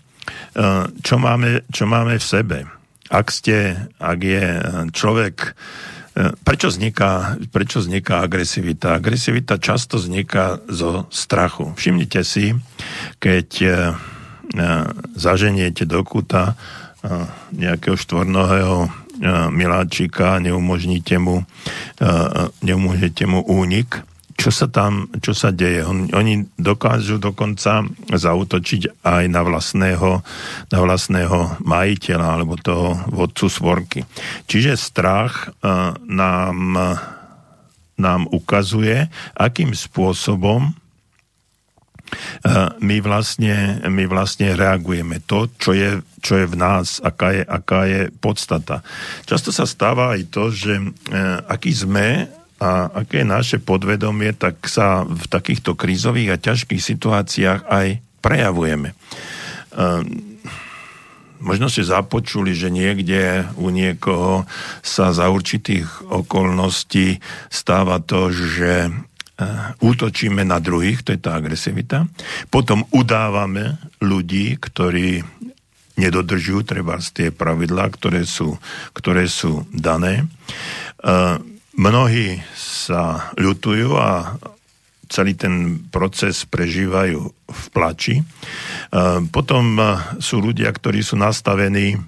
[1.05, 2.59] čo máme, čo máme v sebe.
[3.13, 4.47] Ak, ste, ak je
[4.97, 5.51] človek e,
[6.47, 8.97] Prečo vzniká, prečo vzniká agresivita?
[8.97, 11.75] Agresivita často vzniká zo strachu.
[11.75, 12.55] Všimnite si,
[13.19, 13.49] keď
[15.19, 16.55] zaženiete do kuta
[17.53, 18.89] nejakého štvornohého
[19.55, 21.45] miláčika, neumožníte mu,
[22.65, 24.03] neumožníte mu únik,
[24.35, 25.87] čo sa tam, čo sa deje.
[25.87, 30.27] On, oni dokážu dokonca zautočiť aj na vlastného,
[30.75, 34.01] na vlastného majiteľa alebo toho vodcu svorky.
[34.51, 35.55] Čiže strach
[36.11, 36.59] nám,
[37.95, 39.07] nám ukazuje,
[39.39, 40.75] akým spôsobom
[42.81, 47.81] my vlastne, my vlastne reagujeme to, čo je, čo je v nás, aká je, aká
[47.85, 48.81] je podstata.
[49.29, 50.85] Často sa stáva aj to, že e,
[51.49, 52.29] aký sme
[52.63, 57.87] a aké je naše podvedomie, tak sa v takýchto krízových a ťažkých situáciách aj
[58.25, 58.97] prejavujeme.
[59.75, 60.39] Um,
[61.45, 64.49] možno ste započuli, že niekde u niekoho
[64.81, 67.21] sa za určitých okolností
[67.53, 68.89] stáva to, že
[69.83, 72.07] útočíme na druhých, to je tá agresivita.
[72.55, 75.27] Potom udávame ľudí, ktorí
[75.95, 78.59] nedodržujú treba tie pravidlá, ktoré sú,
[78.95, 80.27] ktoré sú dané.
[81.03, 81.37] Eh,
[81.75, 84.39] mnohí sa ľutujú a
[85.07, 88.23] celý ten proces prežívajú v plači.
[88.23, 89.79] Eh, potom
[90.19, 91.99] sú ľudia, ktorí sú nastavení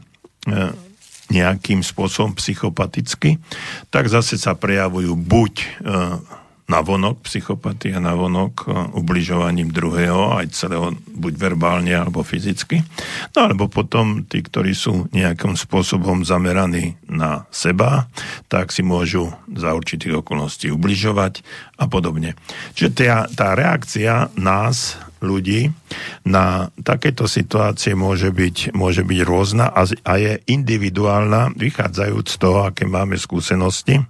[1.26, 3.42] nejakým spôsobom psychopaticky,
[3.90, 5.82] tak zase sa prejavujú buď
[6.66, 12.82] navonok psychopatia, navonok e, ubližovaním druhého, aj celého, buď verbálne alebo fyzicky.
[13.38, 18.10] No alebo potom tí, ktorí sú nejakým spôsobom zameraní na seba,
[18.50, 21.46] tak si môžu za určitých okolností ubližovať
[21.78, 22.34] a podobne.
[22.74, 25.70] Čiže tá, tá reakcia nás, ľudí,
[26.26, 32.58] na takéto situácie môže byť, môže byť rôzna a, a je individuálna, vychádzajúc z toho,
[32.68, 34.02] aké máme skúsenosti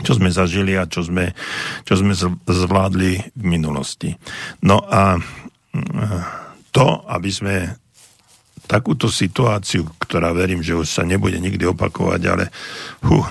[0.00, 1.36] čo sme zažili a čo sme,
[1.84, 2.16] čo sme
[2.48, 4.16] zvládli v minulosti.
[4.64, 5.20] No a
[6.72, 7.54] to, aby sme
[8.64, 12.44] takúto situáciu, ktorá verím, že už sa nebude nikdy opakovať, ale
[13.04, 13.26] huh,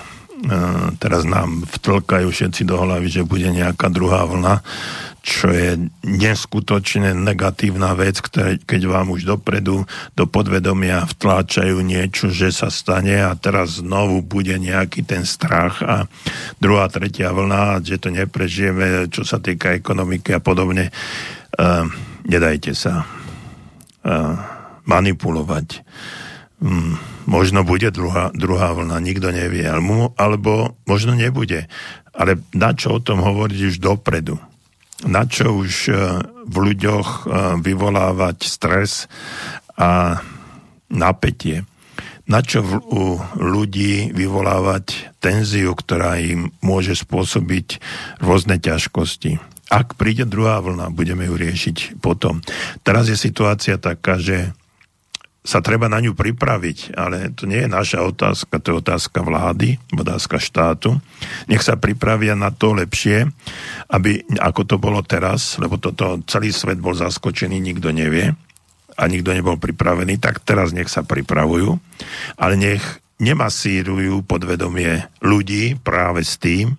[1.02, 4.62] teraz nám vtlkajú všetci do hlavy, že bude nejaká druhá vlna,
[5.22, 8.18] čo je neskutočne negatívna vec,
[8.66, 9.86] keď vám už dopredu
[10.18, 16.10] do podvedomia vtláčajú niečo, že sa stane a teraz znovu bude nejaký ten strach a
[16.58, 20.90] druhá, tretia vlna, že to neprežijeme, čo sa týka ekonomiky a podobne.
[21.54, 21.86] Uh,
[22.26, 24.34] nedajte sa uh,
[24.90, 25.86] manipulovať.
[26.58, 26.98] Um,
[27.30, 29.70] možno bude druhá, druhá vlna, nikto nevie,
[30.18, 31.70] alebo možno nebude.
[32.10, 34.36] Ale na čo o tom hovoriť už dopredu?
[35.06, 35.92] Na čo už e,
[36.46, 37.20] v ľuďoch e,
[37.62, 39.06] vyvolávať stres
[39.74, 40.20] a
[40.92, 41.66] napätie.
[42.30, 47.82] Na čo u ľudí vyvolávať tenziu, ktorá im môže spôsobiť
[48.22, 49.42] rôzne ťažkosti.
[49.72, 52.44] Ak príde druhá vlna, budeme ju riešiť potom.
[52.86, 54.54] Teraz je situácia taká, že
[55.42, 59.74] sa treba na ňu pripraviť, ale to nie je naša otázka, to je otázka vlády,
[59.90, 61.02] otázka štátu.
[61.50, 63.26] Nech sa pripravia na to lepšie,
[63.90, 68.30] aby, ako to bolo teraz, lebo toto celý svet bol zaskočený, nikto nevie
[68.94, 71.74] a nikto nebol pripravený, tak teraz nech sa pripravujú,
[72.38, 76.78] ale nech nemasírujú podvedomie ľudí práve s tým,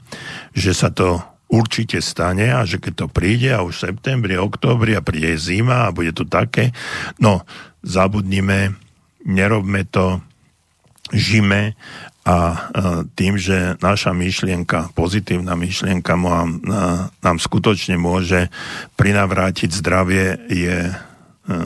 [0.55, 1.19] že sa to
[1.53, 5.85] určite stane a že keď to príde a už v septembri, oktobri a príde zima
[5.85, 6.73] a bude to také,
[7.21, 7.45] no
[7.85, 8.73] zabudnime,
[9.21, 10.17] nerobme to,
[11.13, 11.77] žime
[12.23, 12.37] a
[13.19, 16.63] tým, že naša myšlienka, pozitívna myšlienka nám,
[17.19, 18.47] nám skutočne môže
[18.95, 20.87] prinavrátiť zdravie, je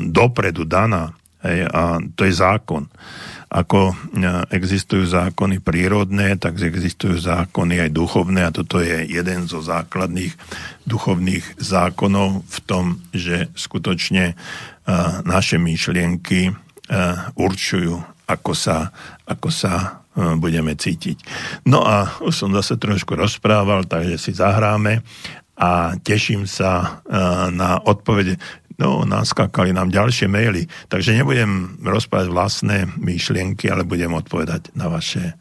[0.10, 1.14] dopredu daná.
[1.46, 2.90] Hej, a to je zákon.
[3.48, 3.96] Ako
[4.52, 10.36] existujú zákony prírodné, tak existujú zákony aj duchovné a toto je jeden zo základných
[10.84, 14.36] duchovných zákonov v tom, že skutočne
[15.24, 16.52] naše myšlienky
[17.40, 18.92] určujú, ako sa,
[19.24, 20.04] ako sa
[20.36, 21.24] budeme cítiť.
[21.64, 25.08] No a už som zase trošku rozprával, takže si zahráme
[25.56, 27.00] a teším sa
[27.56, 28.36] na odpovede.
[28.78, 35.34] No, naskakali nám ďalšie maily, takže nebudem rozprávať vlastné myšlienky, ale budem odpovedať na vaše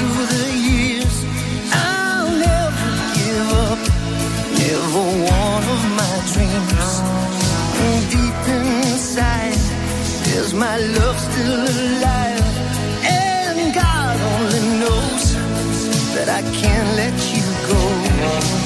[0.00, 1.16] through the years.
[1.72, 2.90] I'll never
[3.20, 3.80] give up,
[4.64, 5.04] never
[5.40, 6.90] one of my dreams.
[7.84, 9.60] And deep inside,
[10.38, 12.48] is my love still alive?
[13.04, 15.24] And God only knows
[16.14, 18.59] that I can't let you go.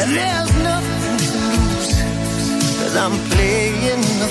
[0.00, 1.92] And there's nothing to lose,
[2.78, 4.28] cause I'm playing the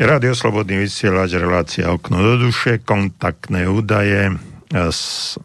[0.00, 4.32] Radio Slobodný vysielač, relácia Okno do duše, kontaktné údaje,
[4.72, 5.36] s,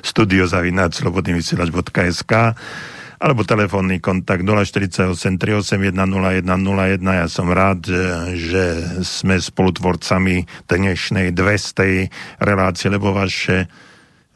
[0.00, 2.32] studiozavinač.slobodnyvysielač.sk
[3.20, 7.04] alebo telefónny kontakt 048 381 0101.
[7.04, 8.00] Ja som rád, že,
[8.40, 8.64] že
[9.04, 12.40] sme spolutvorcami dnešnej 200.
[12.40, 13.68] relácie, lebo vaše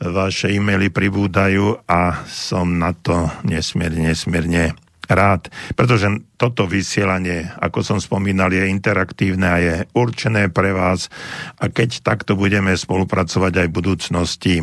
[0.05, 6.09] vaše e-maily pribúdajú a som na to nesmierne, nesmierne rád, pretože
[6.41, 11.13] toto vysielanie, ako som spomínal, je interaktívne a je určené pre vás
[11.61, 14.55] a keď takto budeme spolupracovať aj v budúcnosti,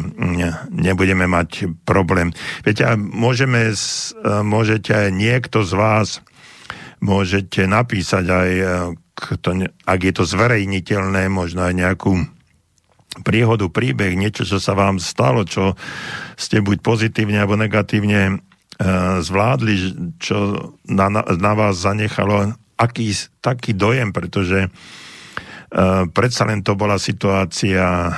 [0.71, 2.33] nebudeme mať problém.
[2.65, 3.73] Viete, môžeme,
[4.25, 6.09] môžete aj niekto z vás
[7.01, 8.49] môžete napísať aj,
[9.89, 12.13] ak je to zverejniteľné, možno aj nejakú
[13.25, 15.75] príhodu, príbeh, niečo, čo sa vám stalo, čo
[16.37, 18.39] ste buď pozitívne alebo negatívne
[19.21, 19.75] zvládli,
[20.17, 20.37] čo
[20.89, 28.13] na, na vás zanechalo aký, taký dojem, pretože uh, predsa len to bola situácia uh,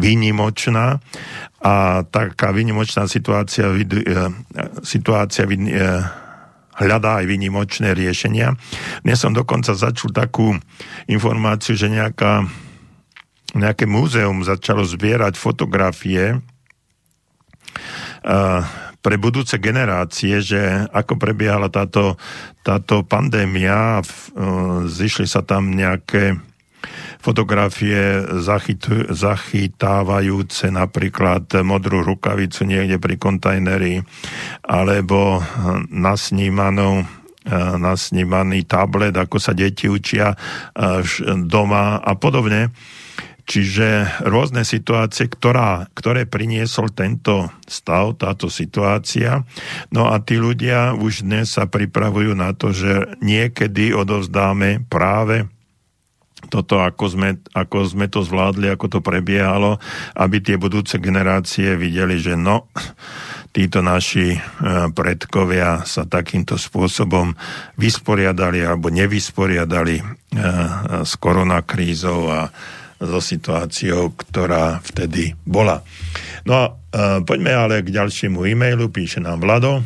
[0.00, 1.04] výnimočná
[1.60, 4.32] a taká výnimočná situácia, uh,
[4.80, 6.00] situácia uh,
[6.80, 8.56] hľadá aj výnimočné riešenia.
[9.04, 10.56] Dnes som dokonca začul takú
[11.06, 12.48] informáciu, že nejaká,
[13.52, 16.40] nejaké múzeum začalo zbierať fotografie
[19.04, 22.16] pre budúce generácie, že ako prebiehala táto,
[22.64, 24.04] táto pandémia, e,
[24.88, 26.40] zišli sa tam nejaké
[27.20, 34.04] fotografie zachyt, zachytávajúce napríklad modrú rukavicu niekde pri kontajneri
[34.64, 35.40] alebo
[35.88, 37.04] nasnímanú e,
[37.76, 40.36] nasnímaný tablet, ako sa deti učia e,
[41.44, 42.72] doma a podobne.
[43.44, 49.44] Čiže rôzne situácie, ktorá, ktoré priniesol tento stav, táto situácia.
[49.92, 55.44] No a tí ľudia už dnes sa pripravujú na to, že niekedy odovzdáme práve
[56.48, 59.80] toto, ako sme, ako sme to zvládli, ako to prebiehalo,
[60.16, 62.68] aby tie budúce generácie videli, že no,
[63.54, 64.38] títo naši e,
[64.92, 67.32] predkovia sa takýmto spôsobom
[67.80, 70.04] vysporiadali alebo nevysporiadali e,
[71.04, 72.40] s koronakrízou a
[73.04, 75.84] so situáciou, ktorá vtedy bola.
[76.48, 76.72] No a e,
[77.24, 79.84] poďme ale k ďalšiemu e-mailu, píše nám Vlado.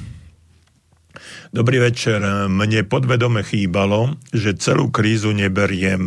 [1.48, 2.20] Dobrý večer,
[2.52, 6.04] mne podvedome chýbalo, že celú krízu neberiem,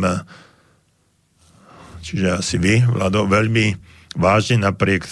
[1.98, 3.74] čiže asi vy, Vlado, veľmi
[4.14, 5.10] vážne napriek e,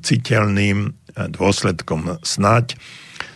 [0.00, 2.76] citeľným dôsledkom snať.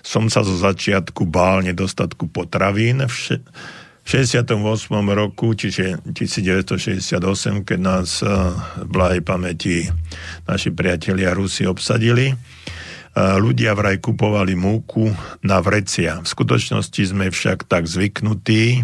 [0.01, 3.45] Som sa zo začiatku bál nedostatku potravín, vš-
[4.05, 4.57] 68.
[5.15, 8.29] roku, čiže 1968, keď nás eh,
[8.83, 9.87] v blahej pamäti
[10.49, 12.37] naši priatelia Rusi obsadili, eh,
[13.39, 15.13] ľudia vraj kupovali múku
[15.45, 16.19] na vrecia.
[16.21, 18.83] V skutočnosti sme však tak zvyknutí,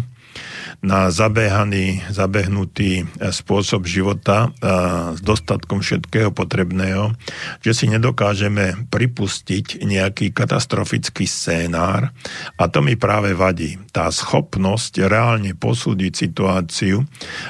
[0.81, 7.13] na zabehaný, zabehnutý eh, spôsob života a s dostatkom všetkého potrebného,
[7.61, 12.13] že si nedokážeme pripustiť nejaký katastrofický scénár
[12.55, 13.79] a to mi práve vadí.
[13.89, 17.03] Tá schopnosť reálne posúdiť situáciu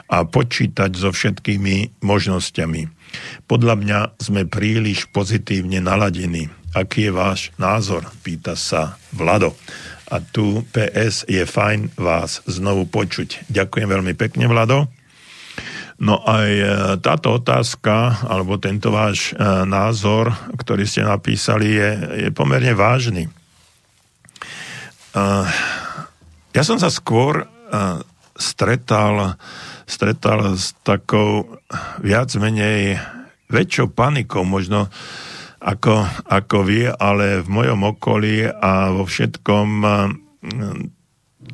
[0.08, 2.98] a počítať so všetkými možnosťami.
[3.48, 6.52] Podľa mňa sme príliš pozitívne naladení.
[6.76, 8.06] Aký je váš názor?
[8.22, 9.56] Pýta sa Vlado.
[10.08, 13.52] A tu PS je fajn vás znovu počuť.
[13.52, 14.88] Ďakujem veľmi pekne, Vlado.
[15.98, 16.66] No aj e,
[17.02, 21.90] táto otázka, alebo tento váš e, názor, ktorý ste napísali, je,
[22.28, 23.26] je pomerne vážny.
[23.26, 23.32] E,
[26.54, 27.46] ja som sa skôr
[28.40, 29.36] stretal,
[29.84, 31.60] stretal s takou
[32.00, 32.96] viac menej
[33.52, 34.88] väčšou panikou, možno
[35.68, 39.68] ako, ako vy, ale v mojom okolí a vo všetkom,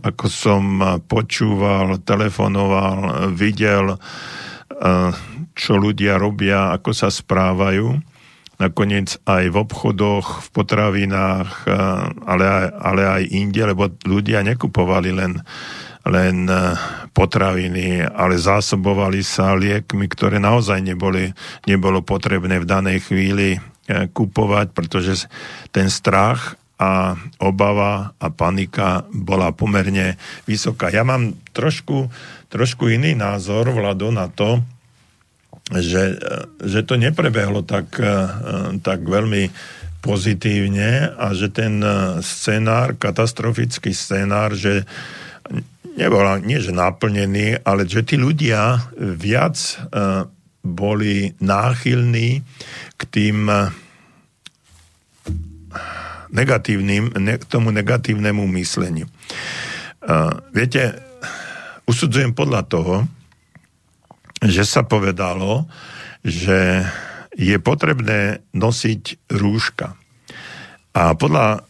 [0.06, 0.78] ako som
[1.10, 3.98] počúval, telefonoval, videl,
[5.58, 7.98] čo ľudia robia, ako sa správajú.
[8.62, 11.66] Nakoniec aj v obchodoch, v potravinách,
[12.30, 15.42] ale aj, ale aj inde, lebo ľudia nekupovali len,
[16.06, 16.46] len
[17.18, 21.34] potraviny, ale zásobovali sa liekmi, ktoré naozaj neboli,
[21.66, 25.28] nebolo potrebné v danej chvíli E, kupovať, pretože
[25.76, 30.20] ten strach a obava a panika bola pomerne
[30.50, 30.90] vysoká.
[30.90, 32.10] Ja mám trošku,
[32.50, 34.64] trošku iný názor, Vlado, na to,
[35.72, 38.16] že, e, že to neprebehlo tak, e,
[38.84, 39.54] tak veľmi
[40.04, 41.80] pozitívne a že ten
[42.20, 44.84] scenár, katastrofický scenár, že
[45.96, 49.56] nebol nie že naplnený, ale že tí ľudia viac
[50.64, 52.40] boli náchylní
[52.96, 53.70] k tým eh,
[56.34, 59.06] negatívnym, ne, k tomu negatívnemu mysleniu.
[60.04, 60.98] Uh, viete,
[61.86, 62.96] usudzujem podľa toho,
[64.44, 65.70] že sa povedalo,
[66.26, 66.84] že
[67.38, 69.96] je potrebné nosiť rúška.
[70.94, 71.64] A podľa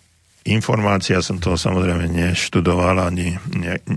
[0.44, 3.40] informácia, som to samozrejme neštudoval ani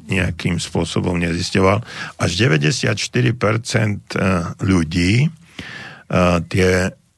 [0.06, 1.82] nejakým spôsobom nezistoval,
[2.22, 4.30] až 94% eh,
[4.62, 6.70] ľudí eh, tie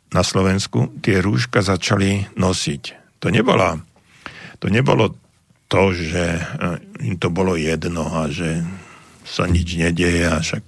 [0.08, 2.82] na Slovensku tie rúška začali nosiť.
[3.20, 3.76] To, nebola,
[4.56, 5.12] to nebolo
[5.68, 6.40] to, že
[7.04, 8.64] im to bolo jedno a že
[9.28, 10.64] sa nič nedieje a však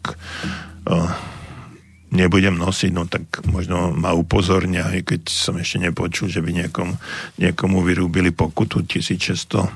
[2.10, 6.94] nebudem nosiť, no tak možno ma upozornia, aj keď som ešte nepočul, že by niekomu,
[7.38, 9.70] niekomu vyrúbili pokutu 1650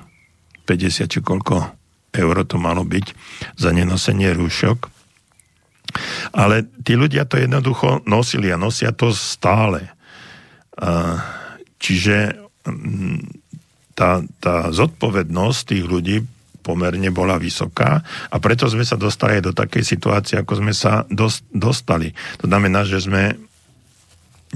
[1.11, 1.55] či koľko
[2.15, 3.07] euro to malo byť
[3.59, 4.91] za nenosenie rúšok.
[6.35, 9.95] Ale tí ľudia to jednoducho nosili a nosia to stále.
[11.79, 12.35] Čiže
[12.67, 13.19] mm,
[13.95, 16.17] tá, tá zodpovednosť tých ľudí
[16.65, 18.01] pomerne bola vysoká
[18.33, 22.17] a preto sme sa dostali do takej situácie, ako sme sa dos- dostali.
[22.41, 23.37] To znamená, že sme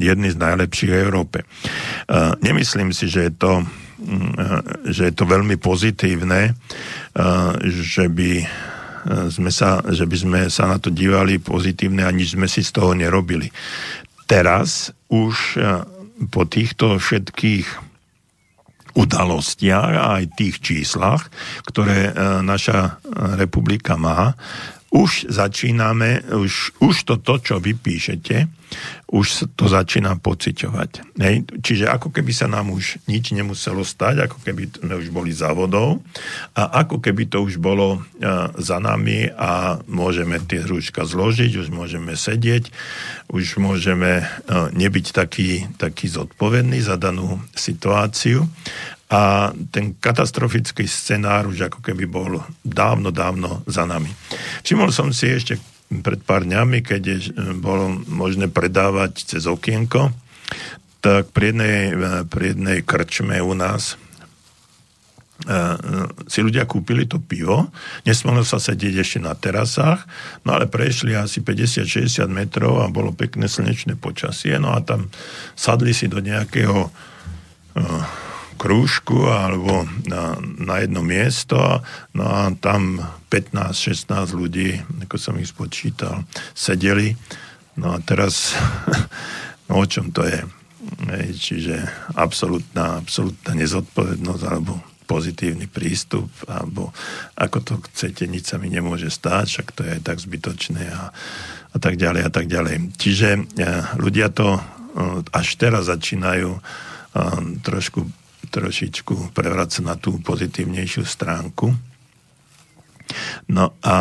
[0.00, 1.38] jedni z najlepších v Európe.
[2.06, 8.46] Uh, nemyslím si, že je to, uh, že je to veľmi pozitívne, uh, že by
[9.09, 12.76] sme sa, že by sme sa na to dívali pozitívne a nič sme si z
[12.76, 13.48] toho nerobili.
[14.28, 15.56] Teraz už
[16.28, 17.88] po týchto všetkých
[18.99, 21.30] udalostiach a aj tých číslach,
[21.62, 22.99] ktoré e, naša
[23.38, 24.34] republika má,
[24.89, 28.49] už začíname, už, už to, to, čo vy píšete,
[29.09, 31.16] už to začína pociťovať.
[31.20, 31.36] Hej?
[31.64, 35.53] Čiže ako keby sa nám už nič nemuselo stať, ako keby sme už boli za
[35.57, 36.05] vodou
[36.53, 41.68] a ako keby to už bolo uh, za nami a môžeme tie rúška zložiť, už
[41.72, 42.68] môžeme sedieť,
[43.32, 48.45] už môžeme uh, nebyť taký, taký zodpovedný za danú situáciu
[49.09, 54.12] a ten katastrofický scenár už ako keby bol dávno, dávno za nami.
[54.61, 55.56] Všimol som si ešte
[55.88, 57.18] pred pár dňami, keď je,
[57.56, 60.12] bolo možné predávať cez okienko,
[61.00, 61.80] tak pri jednej,
[62.28, 63.96] pri jednej krčme u nás
[65.48, 65.56] e,
[66.28, 67.72] si ľudia kúpili to pivo,
[68.04, 70.04] nesmohlo sa sedieť ešte na terasách,
[70.44, 75.09] no ale prešli asi 50-60 metrov a bolo pekné slnečné počasie, no a tam
[75.56, 76.92] sadli si do nejakého
[78.59, 81.56] krúžku alebo na, na jedno miesto
[82.12, 82.98] no a tam
[83.30, 87.14] 15-16 ľudí, ako som ich spočítal, sedeli.
[87.78, 88.59] No a teraz,
[89.70, 90.42] no o čom to je?
[91.36, 91.84] Čiže
[92.18, 96.92] absolútna, absolútna nezodpovednosť alebo pozitívny prístup, alebo
[97.36, 101.09] ako to chcete, nič sa mi nemôže stáť, však to je tak zbytočné a,
[101.72, 102.92] a tak ďalej a tak ďalej.
[103.00, 104.61] Čiže ja, ľudia to
[105.32, 106.61] až teraz začínajú
[107.64, 108.04] trošku
[108.49, 111.72] trošičku prevracať na tú pozitívnejšiu stránku.
[113.49, 113.96] No a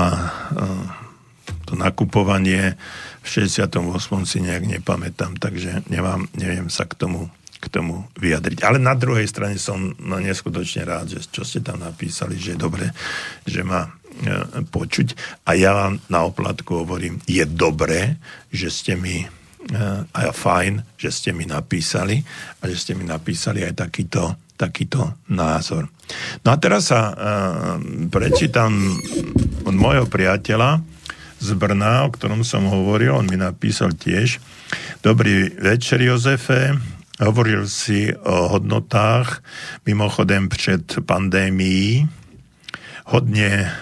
[1.67, 2.79] to nakupovanie
[3.23, 3.75] v 68.
[4.23, 7.27] si nejak nepamätám, takže nemám, neviem sa k tomu,
[7.59, 8.63] k tomu vyjadriť.
[8.63, 12.59] Ale na druhej strane som no, neskutočne rád, že čo ste tam napísali, že je
[12.59, 12.87] dobre,
[13.43, 13.91] že ma e,
[14.63, 15.07] počuť.
[15.43, 18.15] A ja vám na oplatku hovorím, je dobré,
[18.47, 19.27] že ste mi
[20.13, 22.23] a fajn, že ste mi napísali
[22.61, 25.89] a že ste mi napísali aj takýto, takýto názor.
[26.45, 27.15] No a teraz sa uh,
[28.07, 28.71] prečítam
[29.67, 30.79] od môjho priateľa
[31.37, 34.39] z Brna, o ktorom som hovoril, on mi napísal tiež.
[35.03, 36.73] Dobrý večer, Jozefe.
[37.17, 39.41] Hovoril si o hodnotách,
[39.85, 42.05] mimochodem před pandémií.
[43.05, 43.73] Hodne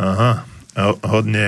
[0.00, 0.48] Aha,
[1.02, 1.46] hodne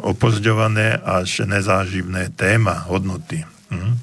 [0.00, 3.44] opozdňované až nezáživné téma hodnoty.
[3.70, 3.98] Hm.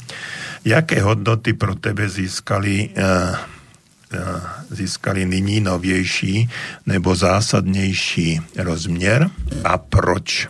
[0.65, 3.35] Jaké hodnoty pro tebe získali, uh,
[4.13, 6.49] uh, získali nyní novější
[6.85, 9.29] nebo zásadnější rozměr
[9.63, 10.47] a proč?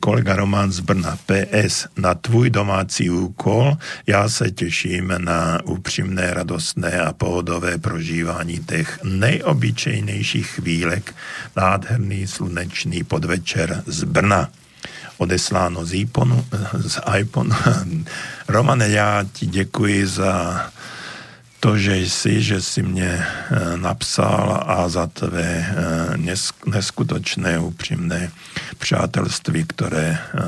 [0.00, 1.18] Kolega Roman z Brna.
[1.26, 3.76] PS, na tvůj domácí úkol
[4.06, 11.14] já se těším na upřímné, radostné a pohodové prožívání těch nejobyčejnějších chvílek.
[11.56, 14.48] Nádherný slunečný podvečer z Brna
[15.18, 16.44] odesláno z, iPhone,
[16.78, 17.56] z iPhone.
[18.48, 20.62] Romane, já ti děkuji za
[21.60, 26.16] to, že jsi, že si mě eh, napsal a za tvé eh,
[26.66, 28.30] neskutočné, úprimné
[28.78, 30.40] přátelství, které eh,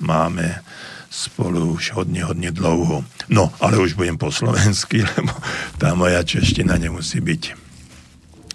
[0.00, 0.62] máme
[1.10, 3.04] spolu už hodně, hodně dlouho.
[3.28, 5.32] No, ale už budem po slovensky, lebo
[5.78, 7.42] tá moja čeština nemusí byť.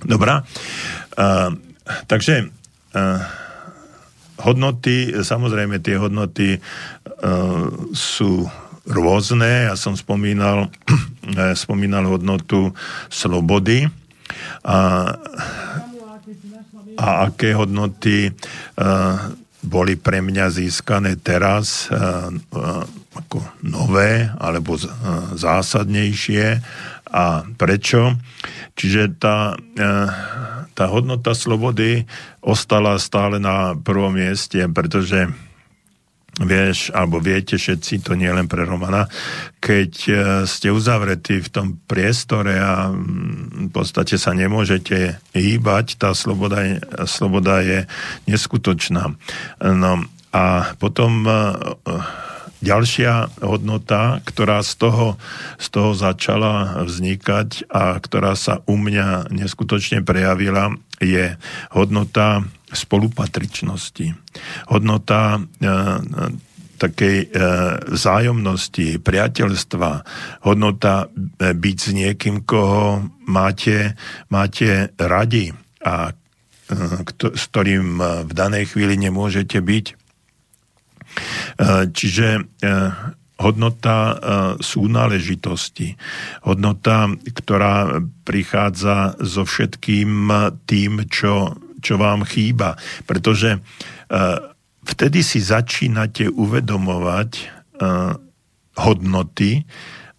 [0.05, 0.43] Dobrá.
[1.17, 1.55] Uh,
[2.07, 3.21] takže uh,
[4.37, 8.51] hodnoty, samozrejme tie hodnoty uh, sú
[8.87, 9.71] rôzne.
[9.71, 10.71] Ja som spomínal,
[11.39, 12.75] eh, spomínal hodnotu
[13.07, 13.87] slobody
[14.63, 14.79] a,
[16.97, 19.17] a aké hodnoty uh,
[19.63, 22.83] boli pre mňa získané teraz uh, uh,
[23.15, 26.59] ako nové alebo z, uh, zásadnejšie
[27.13, 28.17] a prečo.
[28.73, 29.53] Čiže tá,
[30.73, 32.09] tá hodnota slobody
[32.41, 35.29] ostala stále na prvom mieste, pretože
[36.41, 39.05] vieš, alebo viete všetci, to nie len pre Romana,
[39.61, 40.13] keď e,
[40.49, 46.81] ste uzavretí v tom priestore a mm, v podstate sa nemôžete hýbať, tá sloboda je,
[47.05, 47.85] sloboda je
[48.25, 49.13] neskutočná.
[49.61, 49.91] No
[50.33, 51.33] a potom e,
[52.63, 55.07] ďalšia hodnota, ktorá z toho,
[55.59, 60.73] z toho začala vznikať a ktorá sa u mňa neskutočne prejavila,
[61.03, 61.25] je
[61.75, 62.41] hodnota
[62.73, 64.17] spolupatričnosti.
[64.73, 65.41] Hodnota e,
[66.81, 67.27] takej e,
[68.97, 69.89] priateľstva,
[70.47, 73.93] hodnota e, byť s niekým, koho máte,
[74.33, 75.53] máte radi
[75.85, 76.13] a e,
[77.37, 79.85] s ktorým v danej chvíli nemôžete byť
[81.53, 82.41] E, čiže e,
[83.43, 84.15] hodnota e,
[84.63, 85.99] súnáležitosti,
[86.47, 90.31] hodnota, ktorá prichádza so všetkým
[90.63, 92.79] tým, čo, čo vám chýba.
[93.03, 93.59] Pretože
[94.87, 97.31] vtedy si začínate uvedomovať
[98.79, 99.65] hodnoty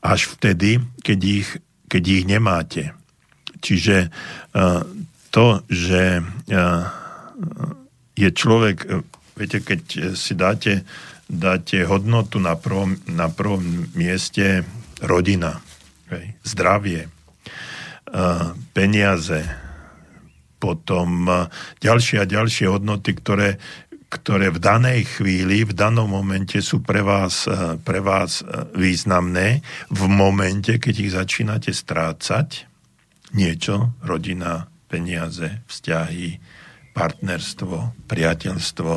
[0.04, 1.48] až vtedy, keď ich,
[1.88, 2.92] keď ich nemáte.
[3.64, 4.12] Čiže
[5.32, 6.20] to, že
[8.18, 8.76] je človek
[9.34, 10.86] Viete, keď si dáte,
[11.28, 14.64] dáte hodnotu na prvom, na prvom mieste
[15.00, 15.60] rodina,
[16.12, 19.44] hej, zdravie, uh, peniaze,
[20.60, 21.48] potom uh,
[21.80, 23.56] ďalšie a ďalšie hodnoty, ktoré,
[24.12, 28.44] ktoré v danej chvíli, v danom momente sú pre vás, uh, pre vás
[28.76, 32.68] významné, v momente, keď ich začínate strácať,
[33.34, 36.38] niečo, rodina, peniaze, vzťahy,
[36.94, 38.94] partnerstvo, priateľstvo,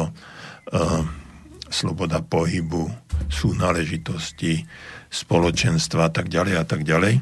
[1.70, 2.90] sloboda pohybu,
[3.28, 4.68] súnáležitosti,
[5.08, 7.20] spoločenstva a tak ďalej a tak ďalej.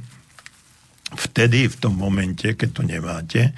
[1.16, 3.52] Vtedy, v tom momente, keď to nemáte, e,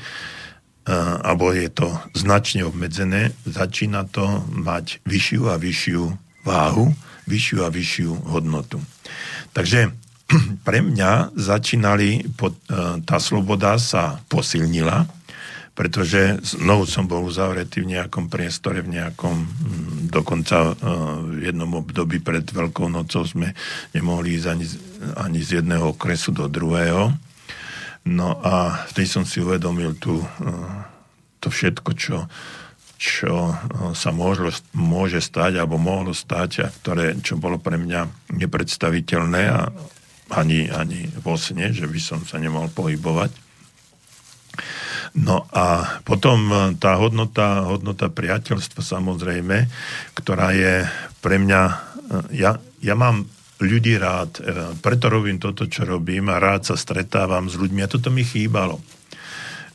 [1.24, 6.02] alebo je to značne obmedzené, začína to mať vyššiu a vyššiu
[6.44, 6.92] váhu,
[7.28, 8.84] vyššiu a vyššiu hodnotu.
[9.56, 9.96] Takže
[10.68, 12.52] pre mňa začínali, e,
[13.08, 15.08] tá sloboda sa posilnila,
[15.78, 20.90] pretože znovu som bol uzavretý v nejakom priestore, v nejakom, mm, dokonca e,
[21.38, 23.54] v jednom období pred Veľkou nocou sme
[23.94, 24.66] nemohli ísť ani,
[25.22, 27.14] ani z jedného okresu do druhého.
[28.10, 30.26] No a vtedy som si uvedomil tu, e,
[31.46, 32.26] to všetko, čo,
[32.98, 33.56] čo e,
[33.94, 39.70] sa môže, môže stať alebo mohlo stať a ktoré, čo bolo pre mňa nepredstaviteľné a
[40.34, 43.47] ani, ani vo sne, že by som sa nemohol pohybovať.
[45.16, 49.58] No a potom e, tá hodnota, hodnota priateľstva samozrejme,
[50.18, 50.84] ktorá je
[51.24, 51.76] pre mňa, e,
[52.36, 53.24] ja, ja mám
[53.64, 54.42] ľudí rád, e,
[54.84, 58.84] preto robím toto, čo robím a rád sa stretávam s ľuďmi a toto mi chýbalo.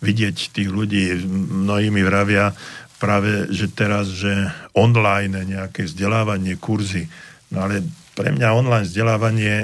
[0.02, 2.50] Vidieť tých ľudí, mnohí mi vravia
[2.98, 4.30] práve, že teraz, že
[4.74, 7.06] online nejaké vzdelávanie, kurzy,
[7.50, 7.82] no ale
[8.12, 9.54] pre mňa online vzdelávanie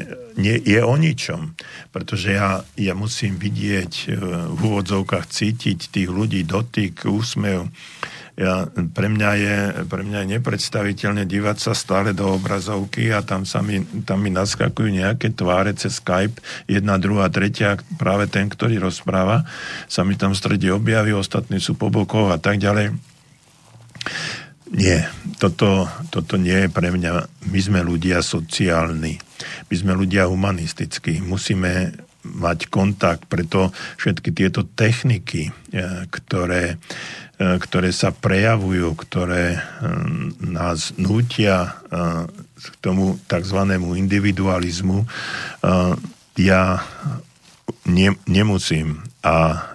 [0.41, 1.53] nie, je o ničom,
[1.93, 4.17] pretože ja, ja musím vidieť e,
[4.55, 7.69] v úvodzovkách, cítiť tých ľudí, dotyk, úsmev.
[8.39, 9.57] Ja, pre, mňa je,
[9.91, 14.31] pre mňa je nepredstaviteľné dívať sa stále do obrazovky a tam, sa mi, tam mi
[14.31, 16.39] naskakujú nejaké tváre cez Skype,
[16.71, 19.43] jedna, druhá, tretia, práve ten, ktorý rozpráva,
[19.91, 22.95] sa mi tam v strede objaví, ostatní sú po bokoch a tak ďalej
[24.73, 24.99] nie,
[25.41, 27.13] toto, toto nie je pre mňa.
[27.49, 29.17] My sme ľudia sociálni,
[29.73, 35.53] my sme ľudia humanistickí, musíme mať kontakt, preto všetky tieto techniky, e,
[36.13, 36.77] ktoré,
[37.41, 39.61] e, ktoré sa prejavujú, ktoré e,
[40.45, 41.79] nás nútia
[42.59, 43.61] k tomu tzv.
[43.79, 45.07] individualizmu,
[46.35, 46.63] ja
[47.87, 48.99] ne, nemusím.
[49.23, 49.71] A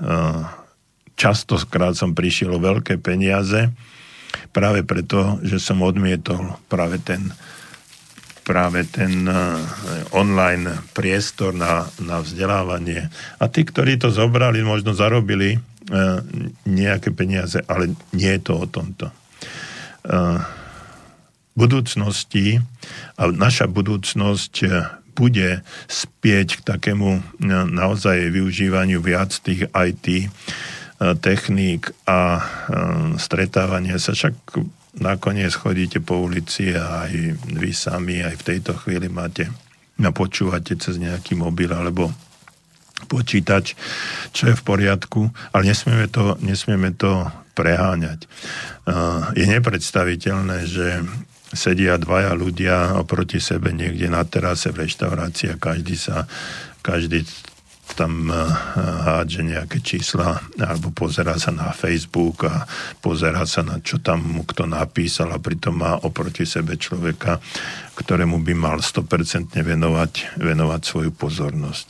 [1.16, 3.72] častokrát som prišiel o veľké peniaze,
[4.54, 7.34] práve preto, že som odmietol práve ten
[8.44, 9.56] práve ten uh,
[10.12, 13.08] online priestor na, na vzdelávanie.
[13.40, 16.20] A tí, ktorí to zobrali, možno zarobili uh,
[16.68, 19.08] nejaké peniaze, ale nie je to o tomto.
[20.04, 20.44] Uh,
[21.56, 22.60] budúcnosti
[23.16, 24.54] a naša budúcnosť
[25.14, 27.22] bude spieť k takému
[27.70, 30.34] naozaj využívaniu viac tých IT
[31.20, 32.44] techník a e,
[33.20, 34.36] stretávania sa, však
[35.04, 37.14] nakoniec chodíte po ulici a aj
[37.58, 39.50] vy sami aj v tejto chvíli máte
[40.04, 42.12] a počúvate cez nejaký mobil alebo
[43.06, 43.76] počítač,
[44.32, 48.24] čo je v poriadku, ale nesmieme to, nesmieme to preháňať.
[48.24, 48.28] E,
[49.38, 51.04] je nepredstaviteľné, že
[51.54, 56.26] sedia dvaja ľudia oproti sebe niekde na terase v reštaurácii a každý sa,
[56.82, 57.24] každý
[57.94, 58.38] tam eh,
[59.06, 62.66] hádže nejaké čísla alebo pozera sa na Facebook a
[63.00, 67.38] pozera sa na čo tam mu kto napísal a pritom má oproti sebe človeka,
[67.94, 71.88] ktorému by mal 100% venovať, venovať svoju pozornosť.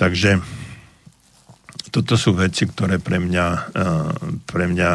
[0.00, 0.40] Takže
[1.92, 4.12] toto sú veci, ktoré pre mňa, eh,
[4.48, 4.90] pre mňa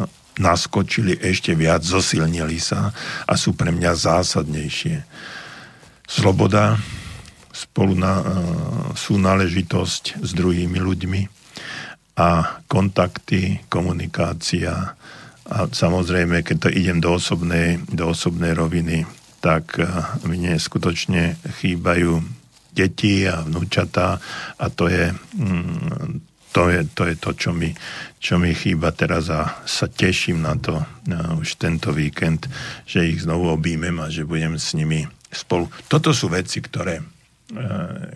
[0.00, 0.04] no,
[0.40, 2.92] naskočili ešte viac, zosilnili sa
[3.28, 5.04] a sú pre mňa zásadnejšie.
[6.10, 6.74] Sloboda,
[7.60, 8.24] spolu na, e,
[8.96, 11.20] súnáležitosť s druhými ľuďmi
[12.16, 14.96] a kontakty, komunikácia
[15.50, 19.04] a samozrejme, keď to idem do osobnej, do osobnej roviny,
[19.44, 19.84] tak e,
[20.24, 22.22] mne skutočne chýbajú
[22.72, 24.16] deti a vnúčatá
[24.56, 26.22] a to je, mm,
[26.54, 27.74] to je, to, je to čo, mi,
[28.22, 32.46] čo mi chýba teraz a sa teším na to na už tento víkend,
[32.86, 35.02] že ich znovu objímem a že budem s nimi
[35.34, 35.66] spolu.
[35.90, 37.19] Toto sú veci, ktoré, E,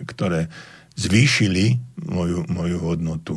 [0.07, 0.47] ktoré
[0.95, 1.75] zvýšili
[2.07, 3.35] moju, moju hodnotu,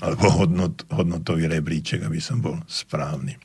[0.00, 3.36] alebo hodnot, hodnotový rebríček, aby som bol správny.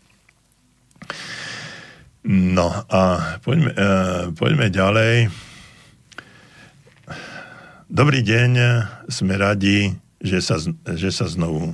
[2.30, 3.02] No a
[3.44, 3.88] poďme, e,
[4.36, 5.16] poďme ďalej.
[7.90, 8.52] Dobrý deň,
[9.10, 9.92] sme radi,
[10.22, 10.62] že sa,
[10.94, 11.74] že sa znovu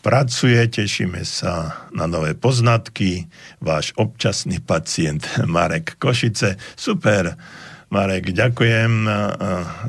[0.00, 3.28] pracuje, tešíme sa na nové poznatky.
[3.60, 6.56] Váš občasný pacient Marek Košice.
[6.76, 7.36] Super,
[7.94, 9.06] Marek, ďakujem.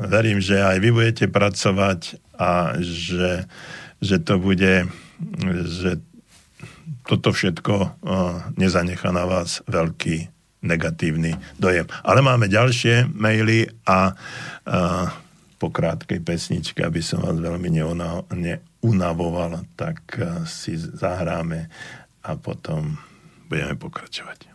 [0.06, 3.50] Verím, že aj vy budete pracovať a že,
[3.98, 4.86] že to bude,
[5.66, 5.98] že
[7.02, 7.98] toto všetko
[8.54, 10.30] nezanechá na vás veľký
[10.62, 11.90] negatívny dojem.
[12.06, 13.98] Ale máme ďalšie maily a, a
[15.58, 20.14] po krátkej pesničke, aby som vás veľmi neunavoval, tak
[20.46, 21.66] si zahráme
[22.22, 23.02] a potom
[23.50, 24.46] budeme pokračovať.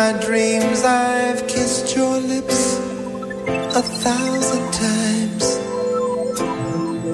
[0.00, 2.76] My dreams I've kissed your lips
[3.80, 5.44] a thousand times.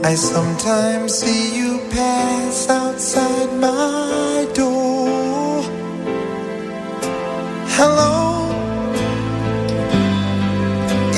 [0.03, 5.63] I sometimes see you pass outside my door.
[7.77, 8.15] Hello.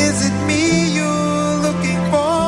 [0.06, 0.62] Is it me
[0.96, 2.42] you're looking for?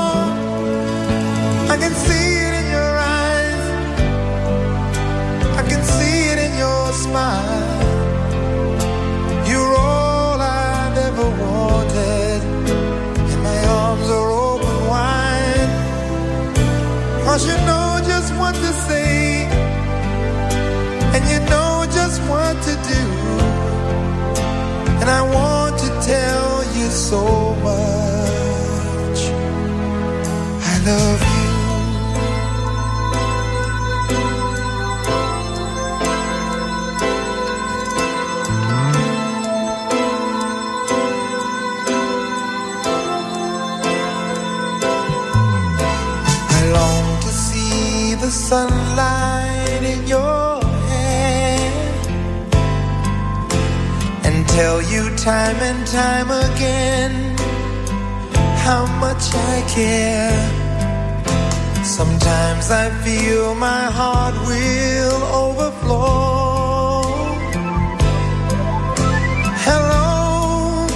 [1.73, 3.65] I can see it in your eyes.
[5.61, 7.64] I can see it in your smile.
[27.15, 29.21] So much.
[30.73, 31.47] I love you.
[46.59, 50.61] I long to see the sunlight in your
[50.91, 51.71] hair
[54.27, 57.35] and tell you time and time again
[58.59, 60.39] how much I care.
[61.83, 67.05] Sometimes I feel my heart will overflow.
[69.67, 70.87] Hello,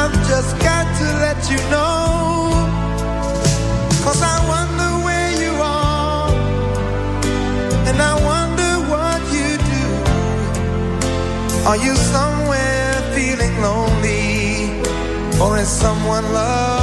[0.00, 1.99] I've just got to let you know.
[11.70, 14.82] Are you somewhere feeling lonely?
[15.40, 16.79] Or is someone loving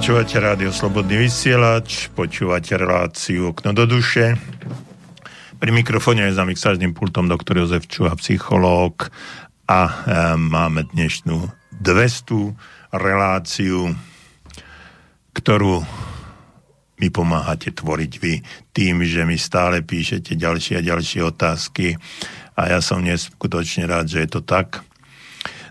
[0.00, 4.32] Počúvate rádio Slobodný vysielač, počúvate reláciu Okno do duše.
[5.60, 9.12] Pri mikrofóne je za mixážnym pultom doktor Jozef Čuha, psychológ
[9.68, 9.92] a e,
[10.40, 11.52] máme dnešnú
[11.84, 13.92] 200 reláciu,
[15.36, 15.84] ktorú
[16.96, 18.40] mi pomáhate tvoriť vy
[18.72, 22.00] tým, že mi stále píšete ďalšie a ďalšie otázky
[22.56, 24.80] a ja som neskutočne rád, že je to tak.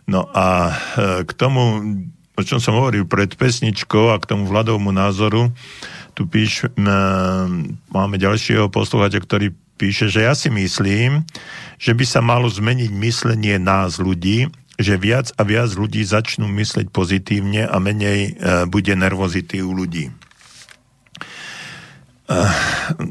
[0.05, 1.81] No a e, k tomu
[2.39, 5.51] o čom som hovoril pred pesničkou a k tomu Vladovmu názoru,
[6.15, 6.67] tu píš,
[7.91, 11.23] máme ďalšieho posluchača, ktorý píše, že ja si myslím,
[11.79, 16.91] že by sa malo zmeniť myslenie nás ľudí, že viac a viac ľudí začnú mysleť
[16.91, 18.31] pozitívne a menej e,
[18.67, 20.07] bude nervozity u ľudí.
[20.07, 20.13] E,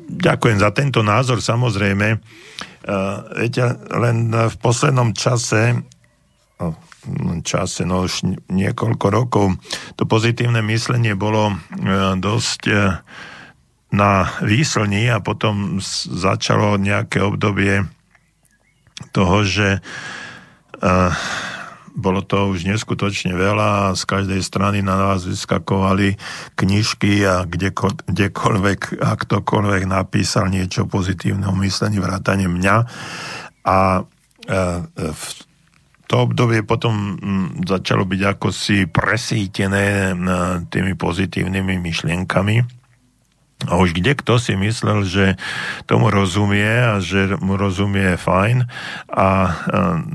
[0.09, 2.16] ďakujem za tento názor, samozrejme.
[2.16, 2.18] E,
[3.37, 5.85] viete, len v poslednom čase
[7.42, 9.46] čase, no už niekoľko rokov,
[9.96, 11.57] to pozitívne myslenie bolo e,
[12.18, 12.74] dosť e,
[13.94, 14.12] na
[14.44, 15.80] výslní a potom
[16.12, 17.88] začalo nejaké obdobie
[19.14, 19.80] toho, že e,
[21.99, 26.14] bolo to už neskutočne veľa a z každej strany na nás vyskakovali
[26.55, 32.76] knižky a kdeko, kdekoľvek a ktokoľvek napísal niečo pozitívne o myslení vrátane mňa.
[33.66, 34.07] A
[34.94, 35.24] v
[36.09, 40.16] to obdobie potom mm, začalo byť ako si presítené
[40.72, 42.80] tými pozitívnymi myšlienkami.
[43.66, 45.34] A už kde kto si myslel, že
[45.90, 48.70] tomu rozumie a že mu rozumie fajn
[49.11, 49.28] a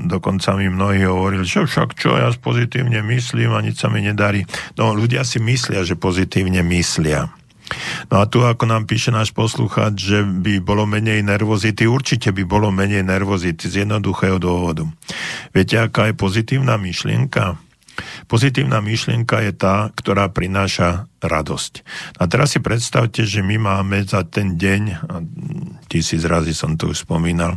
[0.08, 4.48] dokonca mi mnohí hovorili, že však čo, ja pozitívne myslím a nič sa mi nedarí.
[4.80, 7.28] No ľudia si myslia, že pozitívne myslia.
[8.12, 12.44] No a tu, ako nám píše náš poslucháč, že by bolo menej nervozity, určite by
[12.44, 14.84] bolo menej nervozity z jednoduchého dôvodu.
[15.56, 17.56] Viete, aká je pozitívna myšlienka?
[18.26, 21.72] Pozitívna myšlienka je tá, ktorá prináša radosť.
[22.18, 24.82] A teraz si predstavte, že my máme za ten deň,
[25.86, 27.56] tisíc razy som to už spomínal,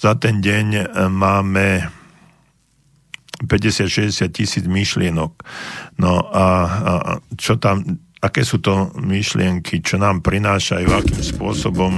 [0.00, 1.66] za ten deň e, máme
[3.44, 5.36] 50-60 tisíc myšlienok.
[6.00, 6.92] No a, a
[7.36, 11.92] čo tam aké sú to myšlienky, čo nám prinášajú, akým spôsobom?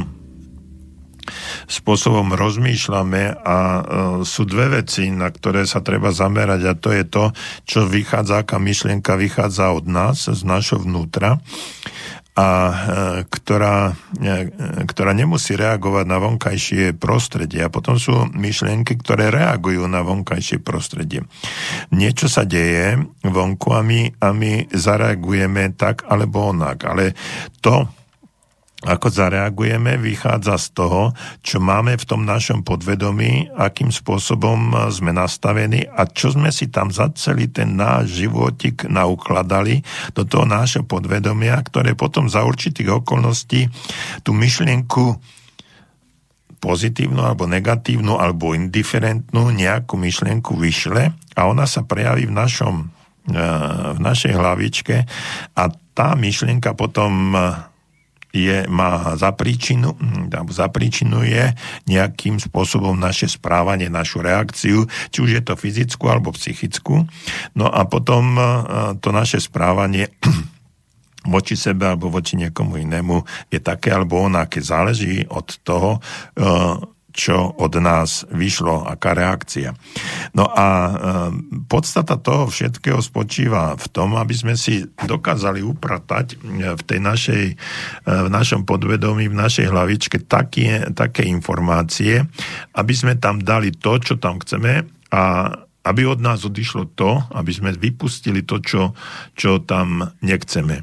[1.67, 3.83] Spôsobom rozmýšľame a e,
[4.23, 7.25] sú dve veci, na ktoré sa treba zamerať a to je to,
[7.67, 11.43] čo vychádza, aká myšlienka vychádza od nás, z našho vnútra
[12.37, 12.75] a e,
[13.33, 14.53] ktorá, e,
[14.85, 17.65] ktorá nemusí reagovať na vonkajšie prostredie.
[17.65, 21.25] A potom sú myšlienky, ktoré reagujú na vonkajšie prostredie.
[21.97, 26.85] Niečo sa deje vonku a my, a my zareagujeme tak alebo onak.
[26.85, 27.17] Ale
[27.65, 27.89] to,
[28.85, 31.03] ako zareagujeme, vychádza z toho,
[31.41, 36.93] čo máme v tom našom podvedomí, akým spôsobom sme nastavení a čo sme si tam
[36.93, 39.81] za celý ten náš životik naukladali
[40.13, 43.73] do toho nášho podvedomia, ktoré potom za určitých okolností
[44.21, 45.17] tú myšlienku
[46.61, 52.75] pozitívnu alebo negatívnu alebo indiferentnú nejakú myšlienku vyšle a ona sa prejaví v našom
[53.33, 53.41] e,
[53.97, 54.97] v našej hlavičke
[55.57, 55.63] a
[55.97, 57.33] tá myšlienka potom
[58.35, 61.53] je, má za príčinu, hm, za príčinu je
[61.89, 67.07] nejakým spôsobom naše správanie, našu reakciu, či už je to fyzickú alebo psychickú.
[67.57, 68.47] No a potom eh,
[69.01, 70.13] to naše správanie
[71.35, 74.63] voči sebe alebo voči niekomu inému je také alebo onaké.
[74.63, 75.99] Záleží od toho,
[76.37, 79.73] eh, čo od nás vyšlo, aká reakcia.
[80.37, 80.93] No a e,
[81.65, 87.45] podstata toho všetkého spočíva v tom, aby sme si dokázali upratať e, v tej našej,
[87.49, 87.55] e,
[88.05, 92.21] v našom podvedomí, v našej hlavičke také, také informácie,
[92.77, 95.23] aby sme tam dali to, čo tam chceme a
[95.87, 98.83] aby od nás odišlo to, aby sme vypustili to, čo,
[99.39, 100.83] čo tam nechceme.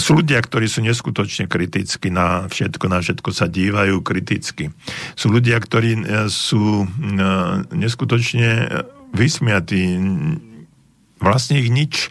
[0.00, 4.72] Sú ľudia, ktorí sú neskutočne kriticky na všetko, na všetko sa dívajú kriticky.
[5.18, 6.02] Sú ľudia, ktorí e,
[6.32, 6.86] sú e,
[7.76, 8.72] neskutočne
[9.12, 10.00] vysmiatí,
[11.22, 12.10] vlastne ich nič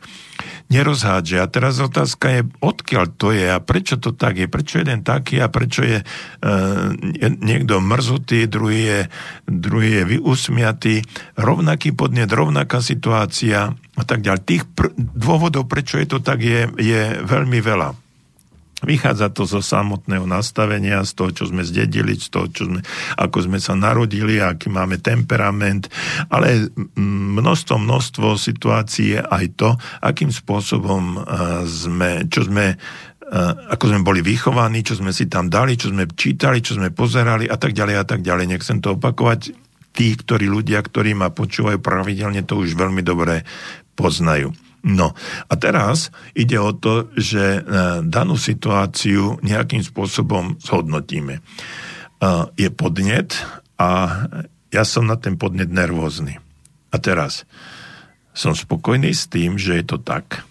[0.71, 1.43] nerozhádže.
[1.43, 5.43] A teraz otázka je, odkiaľ to je a prečo to tak je, prečo jeden taký
[5.43, 6.05] a prečo je e,
[7.43, 8.99] niekto mrzutý, druhý je,
[9.45, 10.95] druhý je vyusmiatý,
[11.35, 14.47] rovnaký podnet, rovnaká situácia a tak ďalej.
[14.47, 18.00] Tých pr- dôvodov, prečo je to tak, je, je veľmi veľa.
[18.81, 22.79] Vychádza to zo samotného nastavenia, z toho, čo sme zdedili, z toho, čo sme,
[23.17, 25.85] ako sme sa narodili, aký máme temperament,
[26.33, 29.69] ale množstvo, množstvo situácií je aj to,
[30.01, 31.21] akým spôsobom
[31.65, 32.75] sme, čo sme
[33.71, 37.47] ako sme boli vychovaní, čo sme si tam dali, čo sme čítali, čo sme pozerali
[37.47, 38.51] a tak ďalej a tak ďalej.
[38.51, 39.55] Nechcem to opakovať.
[39.91, 43.43] Tí, ktorí ľudia, ktorí ma počúvajú pravidelne, to už veľmi dobre
[43.99, 44.51] poznajú.
[44.81, 45.13] No
[45.45, 47.61] a teraz ide o to, že e,
[48.01, 51.37] danú situáciu nejakým spôsobom zhodnotíme.
[51.37, 51.41] E,
[52.57, 53.37] je podnet
[53.77, 53.89] a
[54.73, 56.41] ja som na ten podnet nervózny.
[56.89, 57.45] A teraz
[58.33, 60.47] som spokojný s tým, že je to tak.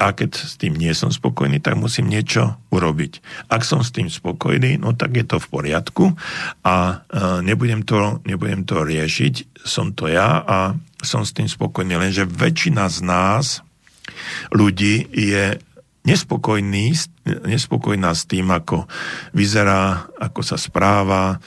[0.00, 3.20] A keď s tým nie som spokojný, tak musím niečo urobiť.
[3.52, 6.16] Ak som s tým spokojný, no tak je to v poriadku
[6.64, 9.60] a e, nebudem to, nebudem to riešiť.
[9.60, 11.96] Som to ja a som s tým spokojný.
[11.96, 13.46] Lenže väčšina z nás,
[14.52, 15.56] ľudí, je
[16.04, 16.96] nespokojný,
[17.44, 18.88] nespokojná s tým, ako
[19.36, 21.38] vyzerá, ako sa správa,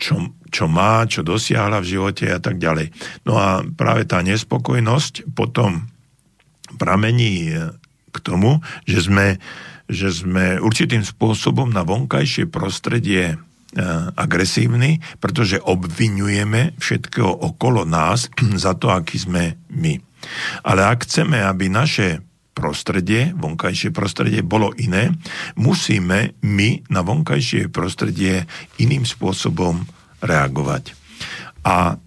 [0.00, 2.88] čo, čo má, čo dosiahla v živote a tak ďalej.
[3.28, 5.92] No a práve tá nespokojnosť potom
[6.80, 7.52] pramení
[8.14, 9.36] k tomu, že sme,
[9.90, 13.36] že sme určitým spôsobom na vonkajšie prostredie
[13.74, 19.98] Eh, agresívny, pretože obvinujeme všetkého okolo nás za to, aký sme my.
[20.62, 22.22] Ale ak chceme, aby naše
[22.54, 25.10] prostredie, vonkajšie prostredie bolo iné,
[25.58, 28.46] musíme my na vonkajšie prostredie
[28.78, 29.82] iným spôsobom
[30.22, 30.94] reagovať.
[31.66, 31.98] A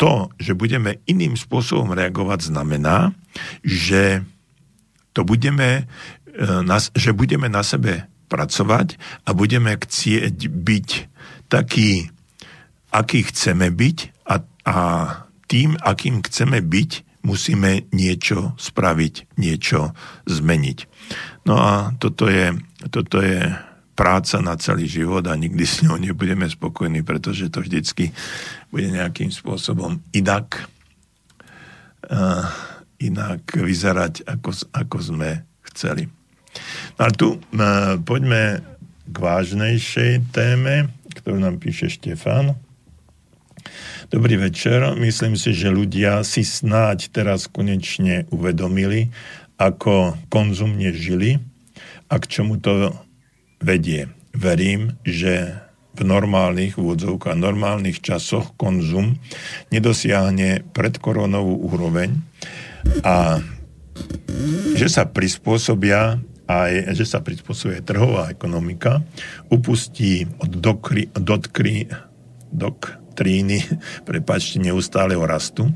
[0.00, 3.12] to, že budeme iným spôsobom reagovať, znamená,
[3.60, 4.24] že
[5.12, 5.84] to budeme,
[6.32, 10.88] eh, že budeme na sebe pracovať a budeme chcieť byť
[11.48, 12.12] taký,
[12.92, 13.98] aký chceme byť
[14.28, 14.34] a,
[14.68, 14.76] a
[15.48, 16.90] tým, akým chceme byť,
[17.24, 19.96] musíme niečo spraviť, niečo
[20.28, 20.78] zmeniť.
[21.48, 22.52] No a toto je,
[22.92, 23.48] toto je
[23.98, 28.14] práca na celý život a nikdy s ňou nebudeme spokojní, pretože to vždycky
[28.70, 30.68] bude nejakým spôsobom inak,
[32.06, 32.46] uh,
[33.02, 35.30] inak vyzerať, ako, ako sme
[35.72, 36.17] chceli.
[36.98, 37.38] No a tu
[38.04, 38.62] poďme
[39.08, 42.58] k vážnejšej téme, ktorú nám píše Štefan.
[44.08, 44.80] Dobrý večer.
[44.96, 49.12] Myslím si, že ľudia si snáď teraz konečne uvedomili,
[49.60, 51.42] ako konzumne žili
[52.08, 52.94] a k čomu to
[53.60, 54.08] vedie.
[54.32, 55.60] Verím, že
[55.98, 59.18] v normálnych úvodzovkách, normálnych časoch konzum
[59.74, 62.14] nedosiahne predkoronovú úroveň
[63.02, 63.42] a
[64.78, 69.04] že sa prispôsobia aj, že sa prispôsobuje trhová ekonomika,
[69.52, 71.84] upustí od dokry, dotkry,
[72.48, 73.60] doktríny,
[74.08, 75.68] prepačte, neustáleho rastu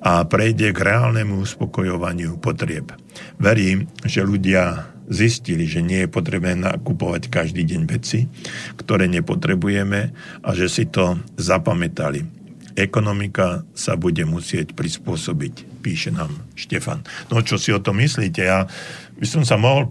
[0.00, 2.96] a prejde k reálnemu uspokojovaniu potrieb.
[3.36, 8.28] Verím, že ľudia zistili, že nie je potrebné nakupovať každý deň veci,
[8.76, 10.00] ktoré nepotrebujeme
[10.44, 12.37] a že si to zapamätali.
[12.78, 17.02] Ekonomika sa bude musieť prispôsobiť, píše nám Štefan.
[17.26, 18.38] No čo si o to myslíte?
[18.38, 18.70] Ja
[19.18, 19.90] by som sa mohol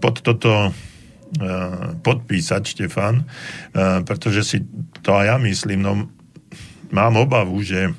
[0.00, 0.70] pod toto e,
[2.00, 3.24] podpísať, Štefan, e,
[4.08, 4.58] pretože si
[5.04, 5.92] to aj ja myslím, no
[6.88, 7.92] mám obavu, že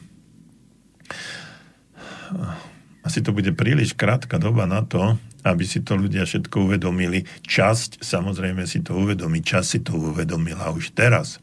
[3.05, 7.27] asi to bude príliš krátka doba na to, aby si to ľudia všetko uvedomili.
[7.43, 11.42] Časť samozrejme si to uvedomí, časť si to uvedomila už teraz.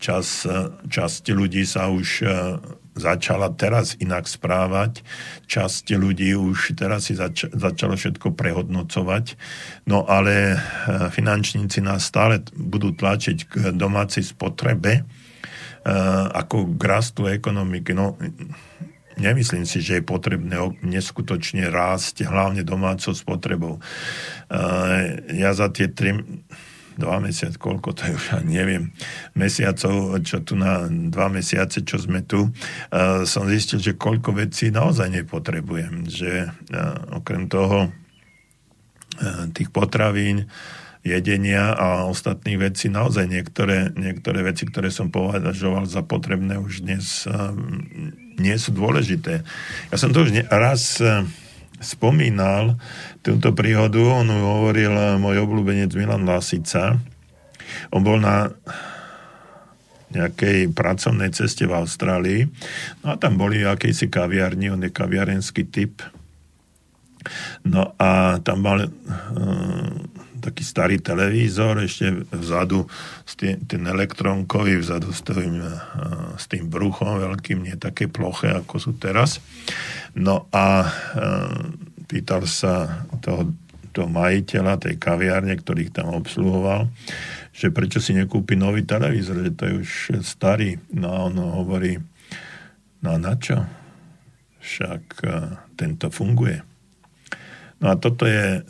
[0.00, 2.24] Čas, e, časť ľudí sa už
[3.00, 5.00] začala teraz inak správať.
[5.46, 9.40] Časť ľudí už teraz si zač- začalo všetko prehodnocovať.
[9.86, 10.58] No ale e,
[11.08, 15.02] finančníci nás stále budú tlačiť k domácej spotrebe e,
[16.34, 17.94] ako k rastu ekonomiky.
[17.94, 18.18] No,
[19.16, 23.78] nemyslím si, že je potrebné neskutočne rásť hlavne domácou spotrebou.
[23.78, 23.82] E,
[25.38, 26.20] ja za tie tri
[27.00, 28.92] dva mesiace, koľko to je už, neviem,
[29.32, 34.68] mesiacov, čo tu na dva mesiace, čo sme tu, uh, som zistil, že koľko vecí
[34.68, 36.04] naozaj nepotrebujem.
[36.04, 40.52] Že uh, okrem toho uh, tých potravín,
[41.00, 47.24] jedenia a ostatných vecí, naozaj niektoré, niektoré veci, ktoré som považoval za potrebné, už dnes
[48.36, 49.40] nie sú dôležité.
[49.88, 51.24] Ja som to už raz uh,
[51.80, 52.76] spomínal
[53.24, 57.00] túto príhodu, on hovoril môj obľúbenec Milan Lasica.
[57.90, 58.52] On bol na
[60.10, 62.42] nejakej pracovnej ceste v Austrálii.
[63.02, 66.02] No a tam boli akejsi kaviarni, on je kaviarenský typ.
[67.62, 68.90] No a tam mal uh,
[70.40, 72.88] taký starý televízor, ešte vzadu,
[73.36, 78.74] tý, ten elektronkový, vzadu s tým, uh, s tým bruchom veľkým, nie také ploché, ako
[78.80, 79.38] sú teraz.
[80.16, 81.52] No a uh,
[82.10, 83.52] pýtal sa toho,
[83.94, 86.90] toho majiteľa tej kaviárne, ktorých tam obsluhoval,
[87.54, 89.90] že prečo si nekúpi nový televízor, že to je už
[90.24, 90.80] starý.
[90.90, 92.00] No a on hovorí,
[93.04, 93.62] no a na čo?
[94.64, 95.32] Však uh,
[95.76, 96.66] tento funguje.
[97.80, 98.60] No a toto je,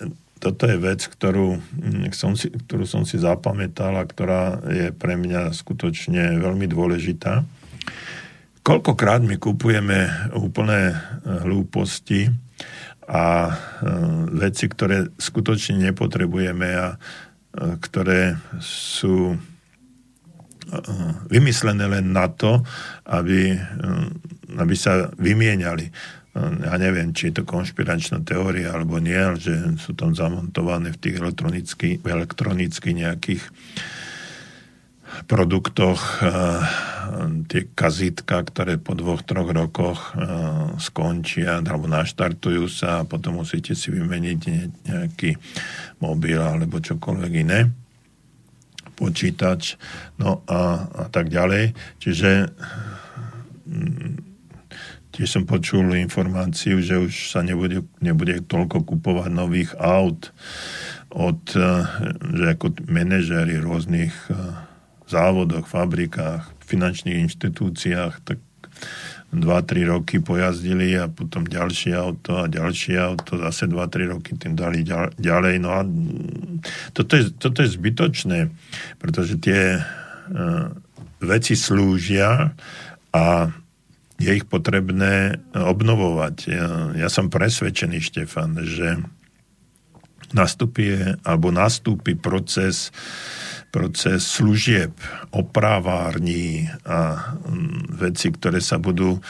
[0.40, 5.20] toto je vec, ktorú mm, som, si, ktorú som si zapamätal a ktorá je pre
[5.20, 7.44] mňa skutočne veľmi dôležitá.
[8.64, 10.94] Koľkokrát my kupujeme úplné e,
[11.44, 12.32] hlúposti
[13.04, 13.52] a e,
[14.40, 16.96] veci, ktoré skutočne nepotrebujeme a e,
[17.80, 19.36] ktoré sú
[21.26, 22.62] vymyslené len na to,
[23.02, 23.58] aby,
[24.54, 25.90] aby sa vymieniali
[26.38, 31.16] ja neviem, či je to konšpiračná teória alebo nie, že sú tam zamontované v tých
[31.18, 33.42] elektronicky, elektronicky nejakých
[35.26, 36.62] produktoch uh,
[37.50, 43.74] tie kazitka, ktoré po dvoch, troch rokoch uh, skončia alebo naštartujú sa a potom musíte
[43.74, 44.40] si vymeniť
[44.86, 45.34] nejaký
[45.98, 47.60] mobil alebo čokoľvek iné
[49.00, 49.80] počítač,
[50.20, 51.72] no a, a tak ďalej.
[52.04, 52.52] Čiže
[55.10, 60.30] Tiež som počul informáciu, že už sa nebude, nebude toľko kupovať nových aut
[61.10, 61.84] od, eh,
[62.34, 64.34] že ako manažéri rôznych eh,
[65.10, 68.38] závodoch, fabrikách, finančných inštitúciách, tak
[69.30, 74.82] 2-3 roky pojazdili a potom ďalšie auto a ďalšie auto, zase 2-3 roky tým dali
[75.18, 75.54] ďalej.
[75.62, 75.86] No a
[76.90, 78.50] toto je, toto je zbytočné,
[78.98, 80.74] pretože tie uh,
[81.22, 82.50] veci slúžia
[83.14, 83.54] a
[84.20, 86.36] je ich potrebné obnovovať.
[86.46, 89.00] Ja, ja som presvedčený, Štefan, že
[90.36, 90.94] nastupí,
[91.24, 92.94] alebo nastúpi proces,
[93.72, 94.94] proces služieb,
[95.34, 99.22] opravární a mm, veci, ktoré sa budú uh,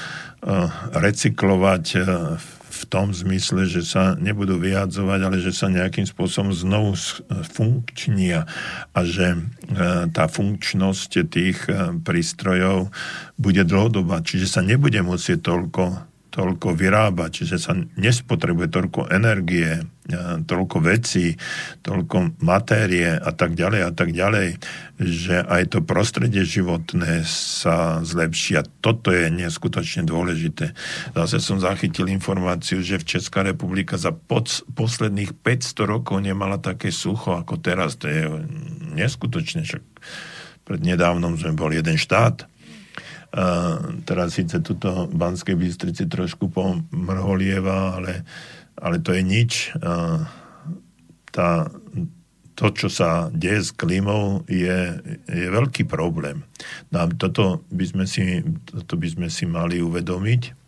[0.92, 2.04] recyklovať uh,
[2.80, 6.96] v tom zmysle, že sa nebudú vyjadzovať, ale že sa nejakým spôsobom znovu
[7.52, 8.48] funkčnia
[8.96, 9.38] a že e,
[10.08, 12.88] tá funkčnosť tých e, prístrojov
[13.36, 19.82] bude dlhodobá, čiže sa nebude musieť toľko toľko vyrába, čiže sa nespotrebuje toľko energie,
[20.44, 21.38] toľko vecí,
[21.82, 24.58] toľko matérie a tak ďalej a tak ďalej,
[25.00, 30.76] že aj to prostredie životné sa zlepší a toto je neskutočne dôležité.
[31.14, 36.92] Zase som zachytil informáciu, že v Česká republika za pod, posledných 500 rokov nemala také
[36.92, 37.96] sucho ako teraz.
[38.02, 38.26] To je
[38.94, 39.82] neskutočne, však
[40.66, 42.46] pred nedávnom sme bol jeden štát,
[44.06, 48.26] teraz síce tuto Banskej Bystrici trošku pomrholieva, ale,
[48.80, 49.52] ale to je nič.
[51.30, 51.48] tá,
[52.60, 56.44] to, čo sa deje s klímou, je, je veľký problém.
[56.92, 60.60] No a toto by sme si, toto by sme si mali uvedomiť.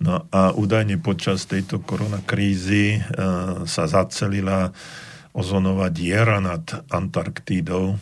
[0.00, 4.72] No a údajne počas tejto koronakrízy uh, sa zacelila
[5.36, 8.00] ozonová diera nad Antarktídou.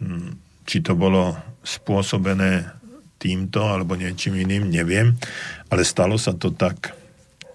[0.00, 2.72] Hm, či to bolo spôsobené
[3.20, 5.14] týmto alebo niečím iným, neviem,
[5.68, 7.01] ale stalo sa to tak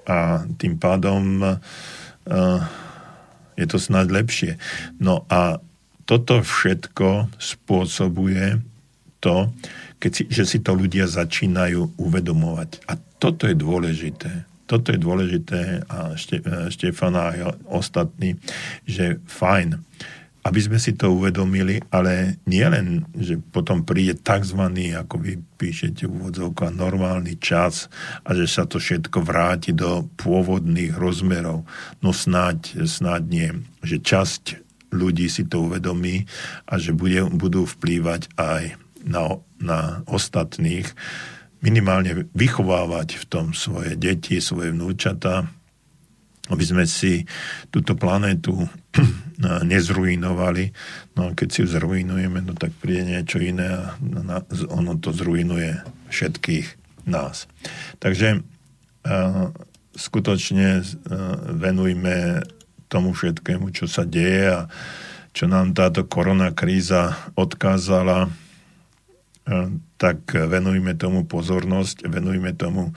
[0.08, 2.62] a tým pádom uh,
[3.60, 4.52] je to snáď lepšie.
[5.04, 5.60] No a
[6.08, 8.64] toto všetko spôsobuje
[9.20, 9.52] to,
[10.00, 12.88] keď si, že si to ľudia začínajú uvedomovať.
[12.88, 14.48] A toto je dôležité.
[14.68, 18.40] Toto je dôležité a Šte, Štefana a ostatní,
[18.88, 19.80] že fajn
[20.48, 24.64] aby sme si to uvedomili, ale nie len, že potom príde tzv.
[24.96, 27.92] ako vy píšete úvodzovka, normálny čas
[28.24, 31.68] a že sa to všetko vráti do pôvodných rozmerov.
[32.00, 33.50] No snáď, snáď nie.
[33.84, 34.44] Že časť
[34.96, 36.24] ľudí si to uvedomí
[36.64, 40.88] a že bude, budú vplývať aj na, na ostatných,
[41.60, 45.52] minimálne vychovávať v tom svoje deti, svoje vnúčata,
[46.48, 47.28] aby sme si
[47.70, 48.56] túto planétu
[49.72, 50.72] nezruinovali.
[51.20, 53.82] No a keď si ju zruinujeme, no tak príde niečo iné a
[54.72, 55.78] ono to zruinuje
[56.10, 56.68] všetkých
[57.08, 57.48] nás.
[58.00, 59.52] Takže uh,
[59.96, 60.86] skutočne uh,
[61.56, 62.44] venujme
[62.88, 64.60] tomu všetkému, čo sa deje a
[65.36, 68.32] čo nám táto korona kríza odkázala, uh,
[70.00, 72.96] tak venujme tomu pozornosť, venujme tomu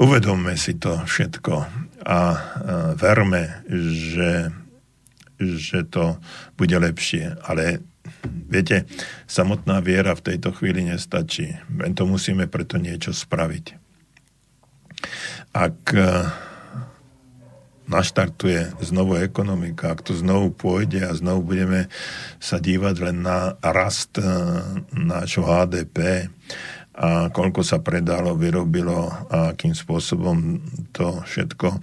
[0.00, 1.54] Uvedomme si to všetko
[2.02, 2.20] a
[2.98, 4.50] verme, že,
[5.38, 6.18] že to
[6.58, 7.38] bude lepšie.
[7.46, 7.80] Ale
[8.50, 8.84] viete,
[9.30, 11.56] samotná viera v tejto chvíli nestačí.
[11.78, 13.78] Len to musíme preto niečo spraviť.
[15.52, 16.30] Ak uh,
[17.90, 21.90] naštartuje znovu ekonomika, ak to znovu pôjde a znovu budeme
[22.38, 24.62] sa dívať len na rast uh,
[24.94, 26.28] nášho HDP
[27.02, 30.62] a koľko sa predalo, vyrobilo a akým spôsobom
[30.94, 31.82] to všetko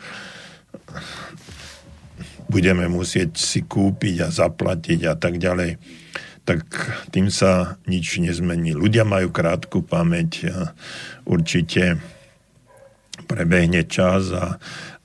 [2.50, 5.78] budeme musieť si kúpiť a zaplatiť a tak ďalej,
[6.48, 6.66] tak
[7.14, 8.74] tým sa nič nezmení.
[8.74, 10.50] Ľudia majú krátku pamäť,
[11.30, 12.02] určite
[13.30, 14.58] prebehne čas a,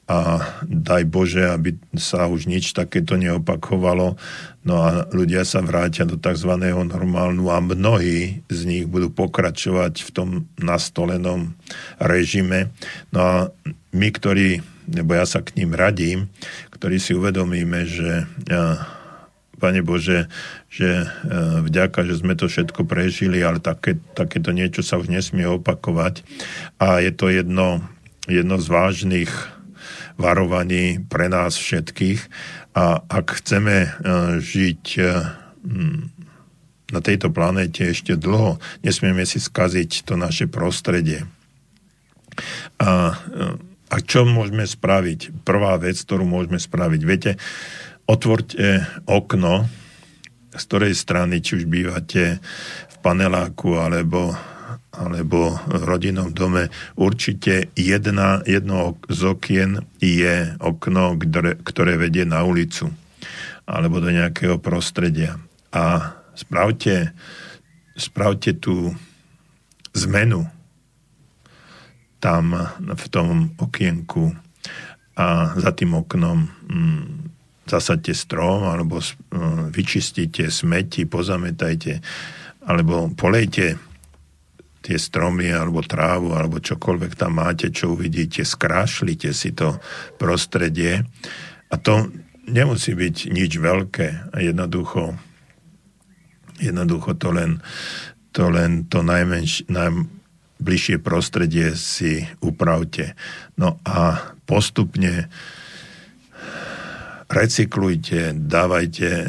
[0.05, 4.21] a daj Bože, aby sa už nič takéto neopakovalo.
[4.65, 6.53] No a ľudia sa vrátia do tzv.
[6.61, 10.29] normálnu a mnohí z nich budú pokračovať v tom
[10.61, 11.57] nastolenom
[11.97, 12.69] režime.
[13.17, 13.35] No a
[13.97, 14.61] my, ktorí,
[14.93, 16.29] nebo ja sa k ním radím,
[16.77, 18.29] ktorí si uvedomíme, že
[19.57, 20.29] Pane Bože,
[20.69, 21.09] že
[21.65, 26.21] vďaka, že sme to všetko prežili, ale také, takéto niečo sa už nesmie opakovať.
[26.77, 27.81] A je to jedno,
[28.29, 29.33] jedno z vážnych
[30.17, 32.21] varovaní pre nás všetkých.
[32.75, 33.93] A ak chceme
[34.43, 34.83] žiť
[36.93, 41.27] na tejto planéte ešte dlho, nesmieme si skaziť to naše prostredie.
[42.79, 43.15] A
[43.95, 45.47] a čo môžeme spraviť?
[45.47, 47.01] Prvá vec, ktorú môžeme spraviť.
[47.07, 47.39] Viete,
[48.11, 49.71] otvorte okno,
[50.51, 52.43] z ktorej strany, či už bývate
[52.91, 54.35] v paneláku alebo,
[54.99, 62.91] alebo rodinnom dome, určite jedna, jedno z okien je okno, ktoré, ktoré vedie na ulicu
[63.65, 65.41] alebo do nejakého prostredia.
[65.73, 67.17] A spravte,
[67.97, 68.93] spravte tú
[69.97, 70.45] zmenu
[72.21, 74.33] tam v tom okienku
[75.15, 77.05] a za tým oknom mm,
[77.69, 82.01] zasadte strom alebo mm, vyčistite smeti, pozametajte
[82.65, 83.77] alebo polejte
[84.85, 89.81] tie stromy alebo trávu alebo čokoľvek tam máte, čo uvidíte, skrášlite si to
[90.21, 91.09] prostredie
[91.73, 92.13] a to
[92.45, 95.17] nemusí byť nič veľké jednoducho
[96.61, 97.65] jednoducho to len
[98.35, 99.95] to len to najmenš, naj,
[100.59, 103.15] bližšie prostredie si upravte.
[103.55, 105.31] No a postupne
[107.35, 109.25] recyklujte, dávajte, e,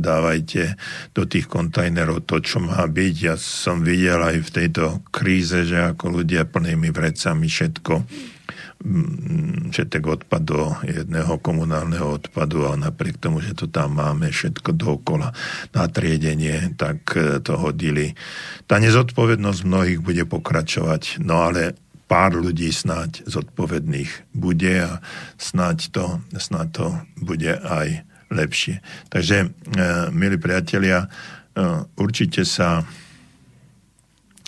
[0.00, 0.80] dávajte
[1.12, 3.14] do tých kontajnerov to, čo má byť.
[3.20, 7.94] Ja som videl aj v tejto kríze, že ako ľudia plnými vrecami všetko
[8.76, 14.76] Mm, všetek odpad do jedného komunálneho odpadu a napriek tomu, že to tam máme všetko
[14.76, 15.32] dookola
[15.72, 18.12] na triedenie, tak e, to hodili.
[18.68, 21.72] Tá nezodpovednosť mnohých bude pokračovať, no ale
[22.06, 25.02] pár ľudí snáď zodpovedných bude a
[25.38, 26.06] snáď to,
[26.38, 26.86] snáď to
[27.18, 28.82] bude aj lepšie.
[29.10, 29.48] Takže, e,
[30.14, 31.08] milí priatelia, e,
[31.98, 32.86] určite sa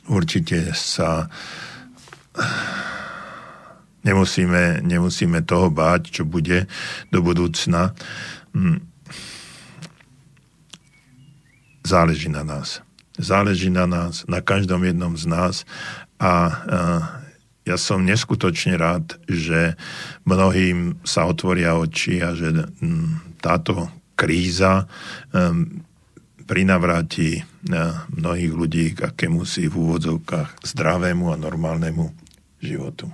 [0.09, 1.28] určite sa
[4.09, 6.64] Nemusíme, nemusíme toho báť, čo bude
[7.10, 7.93] do budúcna.
[8.55, 8.80] Hm.
[11.82, 12.80] Záleží na nás.
[13.18, 15.55] Záleží na nás, na každom jednom z nás
[16.22, 16.62] a
[17.69, 19.77] ja som neskutočne rád, že
[20.24, 22.49] mnohým sa otvoria oči a že
[22.81, 24.89] hm, táto kríza
[25.36, 25.85] hm,
[26.49, 27.45] prinavráti
[28.16, 32.09] mnohých ľudí k akému si v úvodzovkách zdravému a normálnemu
[32.65, 33.12] životu.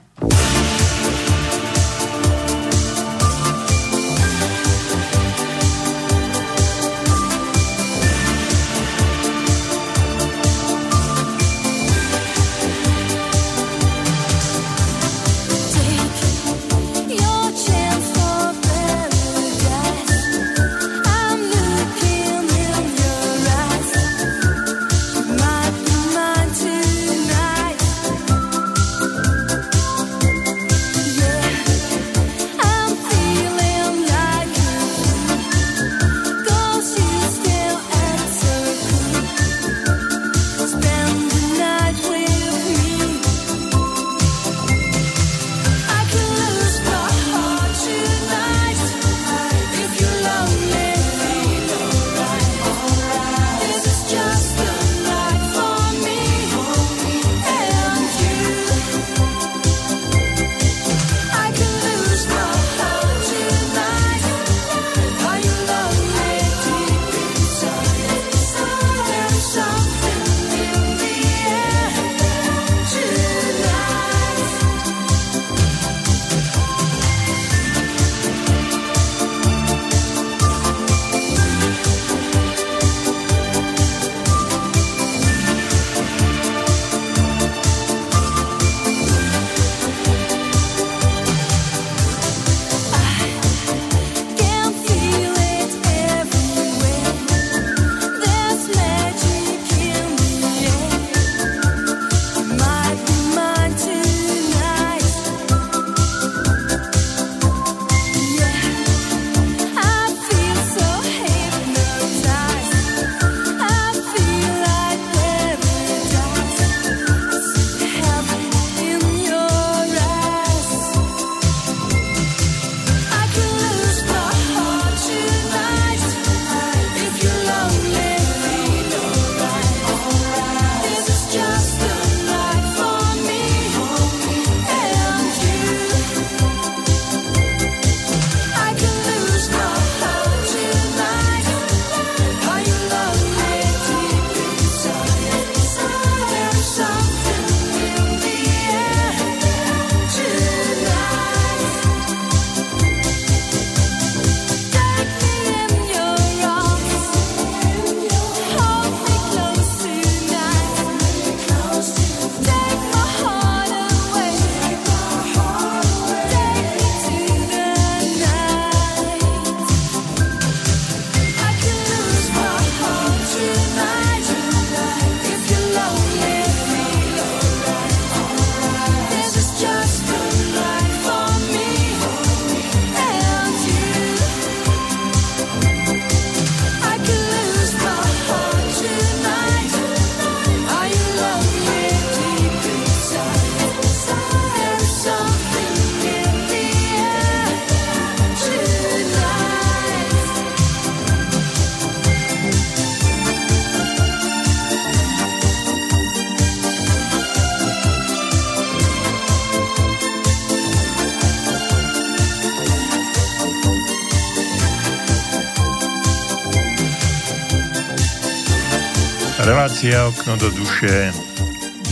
[219.44, 221.12] Relácia Okno do duše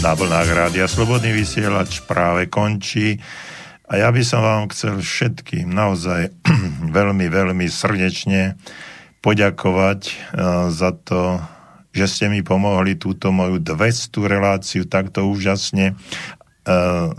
[0.00, 3.20] na vlnách Rádia Slobodný vysielač práve končí.
[3.92, 6.32] A ja by som vám chcel všetkým naozaj
[6.96, 8.56] veľmi, veľmi srdečne
[9.20, 11.44] poďakovať uh, za to,
[11.92, 17.12] že ste mi pomohli túto moju 200 reláciu takto úžasne uh,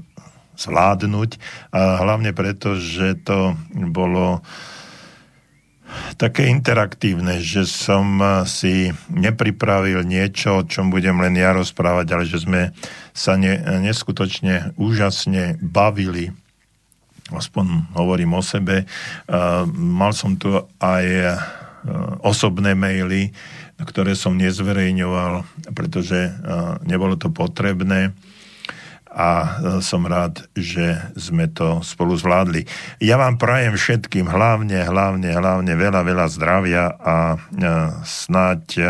[0.58, 1.30] zvládnuť.
[1.78, 4.42] A hlavne preto, že to bolo
[6.16, 12.44] také interaktívne, že som si nepripravil niečo, o čom budem len ja rozprávať, ale že
[12.44, 12.62] sme
[13.14, 16.34] sa ne, neskutočne úžasne bavili
[17.32, 18.86] aspoň hovorím o sebe.
[19.26, 21.34] Uh, mal som tu aj uh,
[22.22, 23.34] osobné maily,
[23.80, 25.44] ktoré som nezverejňoval,
[25.76, 26.32] pretože
[26.88, 28.16] nebolo to potrebné
[29.14, 29.48] a e,
[29.86, 32.66] som rád, že sme to spolu zvládli.
[32.98, 37.38] Ja vám prajem všetkým hlavne, hlavne, hlavne veľa, veľa zdravia a e,
[38.02, 38.84] snáď e,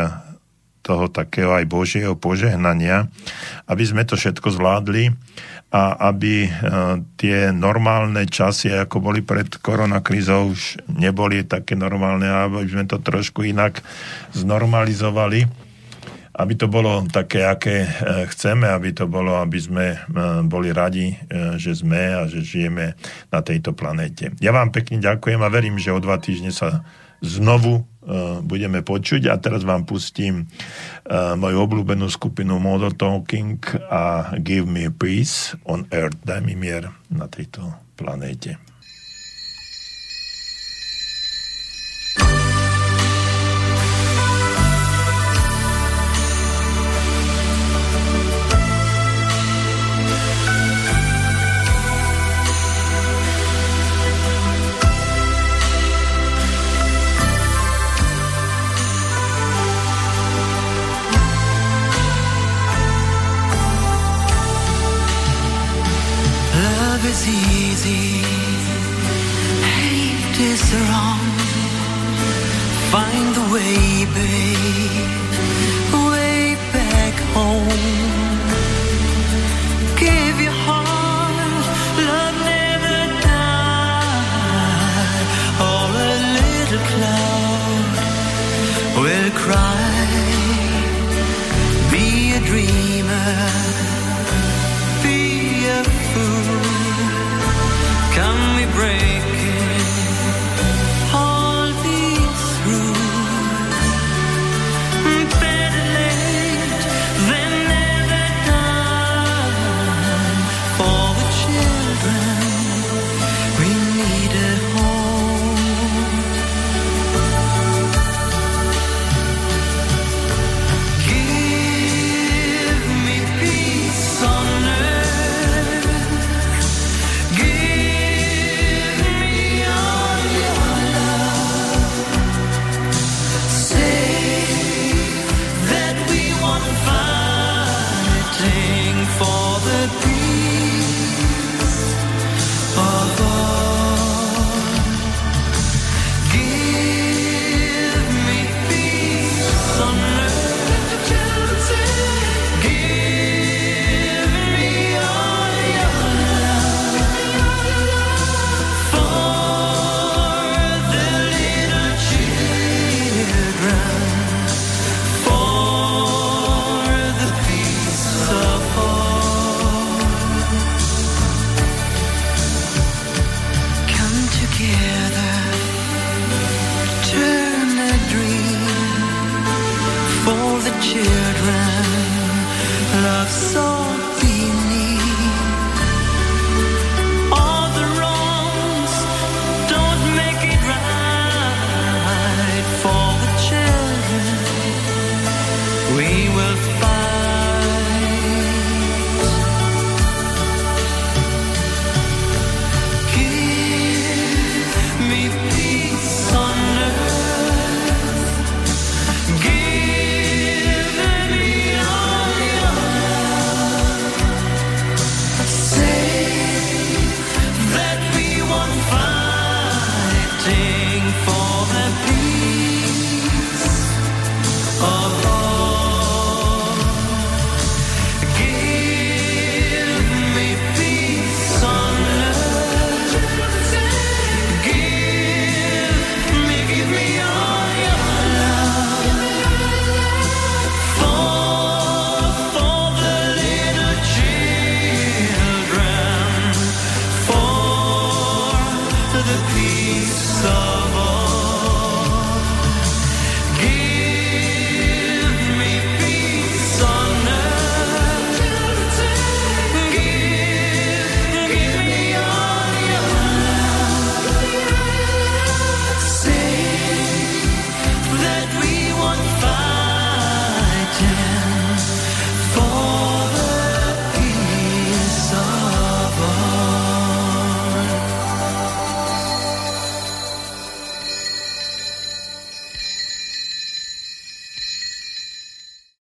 [0.84, 3.08] toho takého aj Božieho požehnania,
[3.68, 5.16] aby sme to všetko zvládli
[5.74, 6.52] a aby
[7.18, 13.48] tie normálne časy, ako boli pred koronakrizou, už neboli také normálne, aby sme to trošku
[13.48, 13.80] inak
[14.36, 15.63] znormalizovali
[16.34, 17.90] aby to bolo také, aké e,
[18.34, 19.98] chceme, aby to bolo, aby sme e,
[20.50, 21.16] boli radi, e,
[21.62, 22.98] že sme a že žijeme
[23.30, 24.34] na tejto planéte.
[24.42, 26.82] Ja vám pekne ďakujem a verím, že o dva týždne sa
[27.24, 27.88] znovu
[28.44, 30.52] budeme počuť a teraz vám pustím
[31.40, 36.20] moju obľúbenú skupinu Model Talking a Give Me Peace on Earth.
[36.20, 37.64] Daj mi mier na tejto
[37.96, 38.60] planéte.